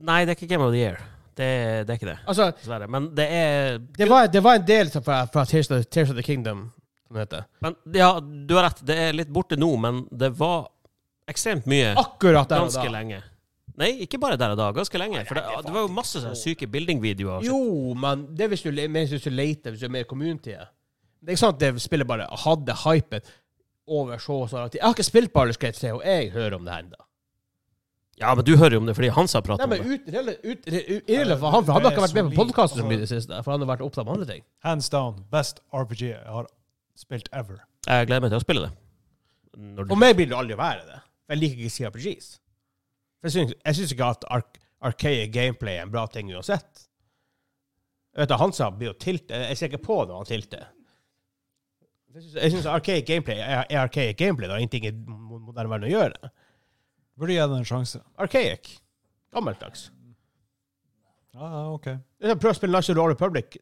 Nei, 0.00 0.20
det 0.24 0.28
er 0.28 0.36
ikke 0.38 0.46
Game 0.46 0.64
of 0.64 0.70
the 0.72 0.82
Year. 0.82 1.00
Det, 1.40 1.48
det 1.88 1.94
er 1.94 1.96
ikke 1.96 2.10
det, 2.10 2.18
altså 2.28 2.50
dessverre. 2.52 2.88
Men 2.92 3.06
det 3.16 3.26
er 3.32 3.78
det, 3.96 4.08
var, 4.10 4.26
det 4.28 4.42
var 4.44 4.58
en 4.60 4.66
del 4.68 4.90
fra, 4.92 5.22
fra 5.32 5.44
Tears, 5.48 5.70
of, 5.72 5.86
Tears 5.88 6.12
of 6.12 6.18
the 6.18 6.24
Kingdom, 6.26 6.66
som 7.06 7.16
det 7.16 7.24
heter. 7.24 7.46
men, 7.64 7.76
Ja, 7.96 8.10
du 8.20 8.54
har 8.58 8.68
rett. 8.68 8.82
Det 8.86 8.96
er 9.08 9.16
litt 9.16 9.32
borte 9.32 9.56
nå, 9.60 9.70
men 9.80 10.02
det 10.12 10.34
var 10.36 10.68
ekstremt 11.30 11.68
mye 11.70 11.94
Akkurat 11.96 12.50
der 12.50 12.60
og 12.64 12.68
ganske 12.68 12.84
da. 12.84 12.92
lenge. 12.98 13.22
Nei, 13.80 13.92
ikke 14.04 14.18
bare 14.20 14.36
der 14.36 14.52
og 14.52 14.58
da. 14.60 14.68
Ganske 14.76 14.98
lenge. 15.00 15.22
For 15.28 15.38
det, 15.38 15.44
det 15.64 15.72
var 15.72 15.86
jo 15.86 15.92
masse 15.96 16.20
sånne 16.20 16.36
syke 16.36 16.66
building-videoer. 16.68 17.46
Jo, 17.46 17.60
men 17.96 18.26
det 18.36 18.44
er 18.44 18.50
hvis 18.52 18.66
du, 18.66 18.70
hvis 18.74 19.24
du 19.24 19.30
leter, 19.32 19.72
hvis 19.72 19.80
du 19.80 19.86
er 19.88 19.94
mer 19.94 20.08
community. 20.10 20.52
Det 20.52 21.30
er 21.30 21.36
ikke 21.38 21.44
sant 21.46 21.56
at 21.62 21.78
det 21.78 21.80
spillet 21.84 22.08
bare 22.08 22.26
hadde 22.44 22.76
hypen 22.84 23.24
over 23.90 24.20
så 24.20 24.42
og 24.44 24.50
så 24.50 24.60
lang 24.60 24.72
tid. 24.74 24.82
Jeg 24.82 24.86
har 24.88 24.98
ikke 24.98 25.06
spilt 25.08 25.32
Baldur's 25.32 25.60
Gate 25.60 25.78
3, 25.80 25.94
og 25.96 26.04
jeg 26.04 26.28
hører 26.34 26.58
om 26.58 26.66
det 26.66 26.74
her 26.74 26.84
ennå. 26.84 27.06
Ja, 28.20 28.34
men 28.36 28.44
du 28.44 28.52
hører 28.60 28.74
jo 28.76 28.80
om 28.82 28.86
det 28.90 28.94
fordi 28.98 29.08
Hansa 29.16 29.40
prater 29.40 29.64
pratet 29.66 29.80
om 29.80 29.88
det. 29.88 30.00
ut, 30.00 30.12
men 30.12 30.28
ut, 30.28 30.66
ut, 30.68 31.08
irrelevant 31.08 31.40
for 31.40 31.50
han, 31.54 31.64
for 31.64 31.72
han 31.72 31.84
har 31.86 31.92
ikke 31.94 32.02
vært 32.04 32.16
med 32.18 32.30
på 32.34 32.42
podkasten 32.44 32.80
så 32.82 32.84
mye 32.86 32.98
i 32.98 33.00
det 33.00 33.08
siste. 33.08 33.38
For 33.46 33.54
han 33.54 33.64
har 33.64 33.70
vært 33.72 33.84
opptatt 33.86 34.04
med 34.06 34.14
andre 34.18 34.26
ting. 34.28 34.42
Hands 34.66 34.88
down. 34.92 35.22
Best 35.32 35.62
RPG 35.72 36.02
jeg 36.10 36.26
har 36.26 36.46
spilt 37.00 37.30
ever. 37.32 37.62
Jeg 37.88 38.06
gleder 38.10 38.20
meg 38.26 38.30
til 38.34 38.40
å 38.42 38.44
spille 38.44 38.66
det. 38.66 38.72
Når 39.56 39.84
du, 39.88 39.88
For 39.94 40.02
meg 40.02 40.16
blir 40.18 40.28
det 40.30 40.36
aldri 40.36 40.58
være 40.60 40.84
det. 40.90 40.98
For 41.24 41.34
jeg 41.36 41.40
liker 41.44 41.64
ikke 41.64 41.76
CRPGs. 41.78 42.28
For 43.20 43.30
jeg 43.30 43.36
syns, 43.38 43.54
jeg 43.64 43.78
syns 43.80 43.94
ikke 43.96 44.10
at 44.16 44.28
ark 44.36 44.60
arcade 44.80 45.26
gameplay 45.32 45.76
er 45.76 45.82
en 45.88 45.90
bra 45.92 46.06
ting 46.08 46.30
uansett. 46.32 46.84
Jeg 48.14 48.22
vet 48.22 48.30
at 48.36 48.40
Hansa 48.40 48.70
blir 48.72 48.92
jo 48.92 48.98
tilte. 49.00 49.36
Jeg 49.48 49.56
ser 49.60 49.68
ikke 49.72 49.82
på 49.84 49.96
når 50.08 50.16
han 50.22 50.28
tilter. 50.28 50.68
Jeg 52.14 52.22
syns- 52.22 52.36
Jeg 52.42 52.52
syns 52.52 52.66
archaic 52.66 53.04
gameplay 53.06 53.38
er, 53.38 53.64
er 53.70 53.78
archaic 53.84 54.16
gameplay. 54.16 54.48
Det 54.48 54.54
har 54.56 54.62
ingenting 54.64 54.86
i 54.86 54.90
mo- 54.92 55.38
moderne 55.50 55.68
verden 55.70 55.88
å 55.88 55.92
gjøre. 55.92 56.30
Burde 57.20 57.34
gi 57.36 57.40
det 57.40 57.58
en 57.60 57.66
sjanse. 57.68 58.00
Archaic. 58.20 58.70
Gammeldags. 59.34 59.90
Ja, 61.36 61.46
ja, 61.46 61.64
OK. 61.70 61.86
Prøv 62.40 62.50
å 62.50 62.56
spille 62.56 62.74
National 62.74 63.02
Law 63.04 63.10
Republic 63.12 63.58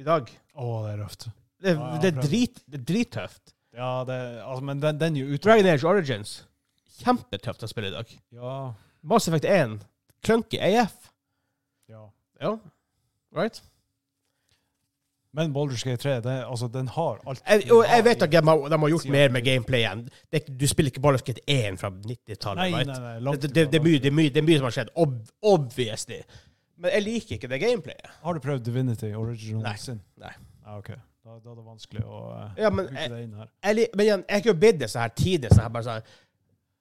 i 0.00 0.04
dag. 0.06 0.28
Å, 0.54 0.66
det 0.86 0.92
er 0.92 1.00
røft. 1.02 1.26
Det, 1.60 1.72
Ja, 1.74 1.88
det, 2.00 2.12
er, 2.12 2.18
prøv. 2.20 2.28
drit, 2.30 2.60
det 2.70 2.78
er 2.78 2.84
drittøft. 2.92 3.54
Ja, 3.76 3.88
det, 4.08 4.18
altså, 4.44 4.64
men 4.68 4.80
den, 4.82 5.00
den 5.00 5.16
er 5.18 5.24
jo 5.26 5.34
ute. 5.34 5.42
Dragon 5.48 5.68
Age 5.72 5.86
Origins. 5.88 6.36
Kjempetøft 7.00 7.64
å 7.64 7.68
spille 7.70 7.90
i 7.90 7.94
dag. 7.96 8.12
Ja. 8.36 8.54
Mass 9.02 9.28
Effect 9.30 9.48
1. 9.48 9.78
Clunky 10.26 10.60
AF. 10.60 11.10
ja. 11.90 12.06
Ja. 12.40 12.54
Right? 13.36 13.60
Men 15.32 15.52
Baldur's 15.54 15.84
Gate 15.86 16.02
3, 16.02 16.16
det, 16.24 16.44
altså, 16.50 16.66
den 16.66 16.88
har 16.88 17.20
alt. 17.26 17.42
Jeg, 17.46 17.72
og 17.72 17.84
jeg 17.86 18.04
vet 18.04 18.22
at 18.22 18.32
de 18.32 18.36
har, 18.36 18.68
de 18.68 18.78
har 18.78 18.88
gjort 18.88 19.08
mer 19.08 19.28
med 19.30 19.44
gameplayen. 19.46 20.08
Det, 20.32 20.42
du 20.60 20.66
spiller 20.66 20.90
ikke 20.90 21.02
Baldur's 21.04 21.22
Gate 21.26 21.44
1 21.46 21.78
fra 21.78 21.90
90-tallet. 21.90 22.62
Nei, 22.62 22.84
nei, 22.84 22.96
right? 23.20 23.42
Det, 23.42 23.54
det, 23.54 23.66
det, 23.72 23.78
er 23.78 23.84
mye, 23.84 24.00
langt 24.00 24.18
det, 24.18 24.34
det 24.34 24.44
mye 24.48 24.58
som 24.58 24.66
har 24.66 24.74
skjedd. 24.74 24.90
Ob, 24.98 25.20
obviously. 25.42 26.18
Men 26.80 26.96
jeg 26.96 27.06
liker 27.06 27.36
ikke 27.36 27.52
det 27.52 27.60
gameplayet. 27.62 28.10
Har 28.24 28.34
du 28.34 28.42
prøvd 28.42 28.64
Divinity 28.64 29.12
Original 29.14 29.62
Nei. 29.68 29.76
Sin? 29.78 30.02
Nei. 30.18 30.32
Ja, 30.66 30.78
OK. 30.78 30.90
Da, 30.90 31.36
da 31.44 31.52
er 31.52 31.56
det 31.60 31.64
vanskelig 31.66 32.02
å 32.08 32.20
uh, 32.32 32.44
Ja, 32.58 32.70
men 32.72 32.88
jeg, 32.96 33.10
det 33.12 33.22
inn 33.26 33.34
her. 33.36 33.48
jeg, 33.68 33.88
men 33.94 34.06
igjen, 34.06 34.22
jeg 34.24 34.34
har 34.34 34.44
ikke 34.46 34.60
bedt 34.64 34.78
det 34.80 34.90
så 34.90 35.02
her 35.04 35.12
tidlig. 35.14 35.50
Så 35.52 35.60
her, 35.62 35.72
bare 35.74 35.86
sånn 35.86 36.06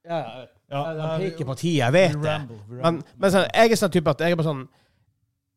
ja, 0.09 0.19
Ja, 0.71 0.83
ja, 0.95 1.09
peker 1.19 1.45
på 1.49 1.55
tida, 1.59 1.89
jeg 1.89 1.93
vet 1.93 2.21
det. 2.23 2.37
Men, 2.79 3.01
men 3.19 3.33
sånn, 3.33 3.45
jeg 3.51 3.75
er 3.75 3.81
sånn 3.81 3.93
type 3.93 4.13
at 4.15 4.23
jeg 4.23 4.33
er 4.33 4.39
bare 4.39 4.47
sånn 4.47 4.63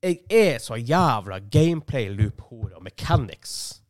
Jeg 0.03 0.19
er 0.31 0.59
så 0.59 0.75
jævla 0.75 1.38
gameplay-loop-hore 1.38 2.75
og 2.75 2.83
mechanics. 2.83 3.83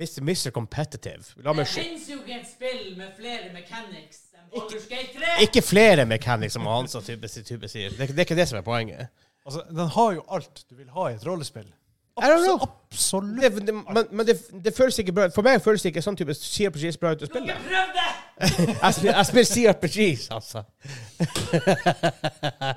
Mr. 0.00 0.22
Mr. 0.22 0.50
Competitive. 0.50 1.24
La 1.36 1.52
meg 1.52 1.66
Det 1.66 1.74
fins 1.84 2.08
jo 2.10 2.22
ikke 2.22 2.38
et 2.40 2.48
spill 2.48 2.96
med 2.96 3.12
flere 3.18 3.52
mechanics 3.52 4.22
enn 4.34 4.48
Baldur's 4.54 4.88
Gate 4.88 5.12
3! 5.12 5.34
Ikke 5.44 5.62
flere 5.62 6.06
mechanics, 6.08 6.56
som 6.56 6.66
han 6.66 6.88
så 6.88 7.02
type, 7.04 7.28
type 7.28 7.68
sier. 7.68 7.92
Det, 7.92 8.08
det 8.08 8.18
er 8.18 8.26
ikke 8.26 8.38
det 8.40 8.48
som 8.48 8.58
er 8.58 8.64
poenget. 8.66 9.12
Altså, 9.44 9.62
den 9.70 9.88
har 9.92 10.12
jo 10.16 10.24
alt 10.32 10.64
du 10.70 10.74
vil 10.74 10.88
ha 10.96 11.08
i 11.10 11.14
et 11.18 11.26
rollespill. 11.26 11.68
Know. 12.14 12.58
Absolutt. 12.62 13.42
Det, 13.42 13.66
det, 13.66 13.74
men 13.74 14.06
men 14.10 14.26
det, 14.26 14.38
det 14.64 14.70
føles 14.76 14.98
ikke 14.98 15.12
bra 15.12 15.24
For 15.34 15.42
meg 15.42 15.58
føles 15.62 15.82
det 15.82 15.90
ikke 15.90 16.02
sånn 16.04 16.14
type 16.16 16.34
CRPGs 16.38 16.98
bra 17.02 17.10
ut 17.10 17.24
å 17.26 17.28
spille. 17.28 17.50
Dere 17.50 17.64
prøvde! 17.66 18.04
Jeg 18.38 18.94
spiller, 18.94 19.16
jeg 19.18 19.26
spiller 19.26 19.48
CRPGs, 19.50 20.28
altså. 20.34 20.62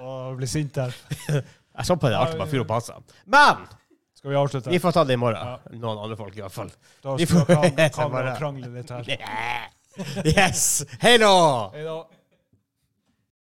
Å, 0.01 0.09
jeg 0.09 0.35
blir 0.41 0.51
sint 0.51 0.75
der. 0.75 0.97
Jeg 1.77 1.85
så 1.85 1.95
på 2.01 2.09
det 2.09 2.17
alltid 2.17 2.39
bare 2.41 2.49
fyre 2.49 2.61
opp 2.65 2.71
halsen. 2.77 3.03
Men 3.25 3.65
Skal 4.17 4.31
vi 4.31 4.35
avslutte? 4.39 4.69
vi 4.73 4.79
får 4.81 4.91
ta 4.97 5.03
det 5.05 5.13
i 5.13 5.21
morgen. 5.21 5.59
Noen 5.77 5.97
andre 6.03 6.17
folk, 6.17 6.35
i 6.37 6.41
hvert 6.41 6.51
fall. 6.55 6.71
Da 7.03 7.17
skal 7.17 7.19
vi 7.19 7.25
får- 7.25 7.45
kan, 7.53 8.11
kan 8.11 8.35
krangle 8.39 8.69
litt 8.73 8.89
her. 8.89 9.67
Yes! 10.25 10.85
Hei 11.01 11.17
da. 11.17 11.29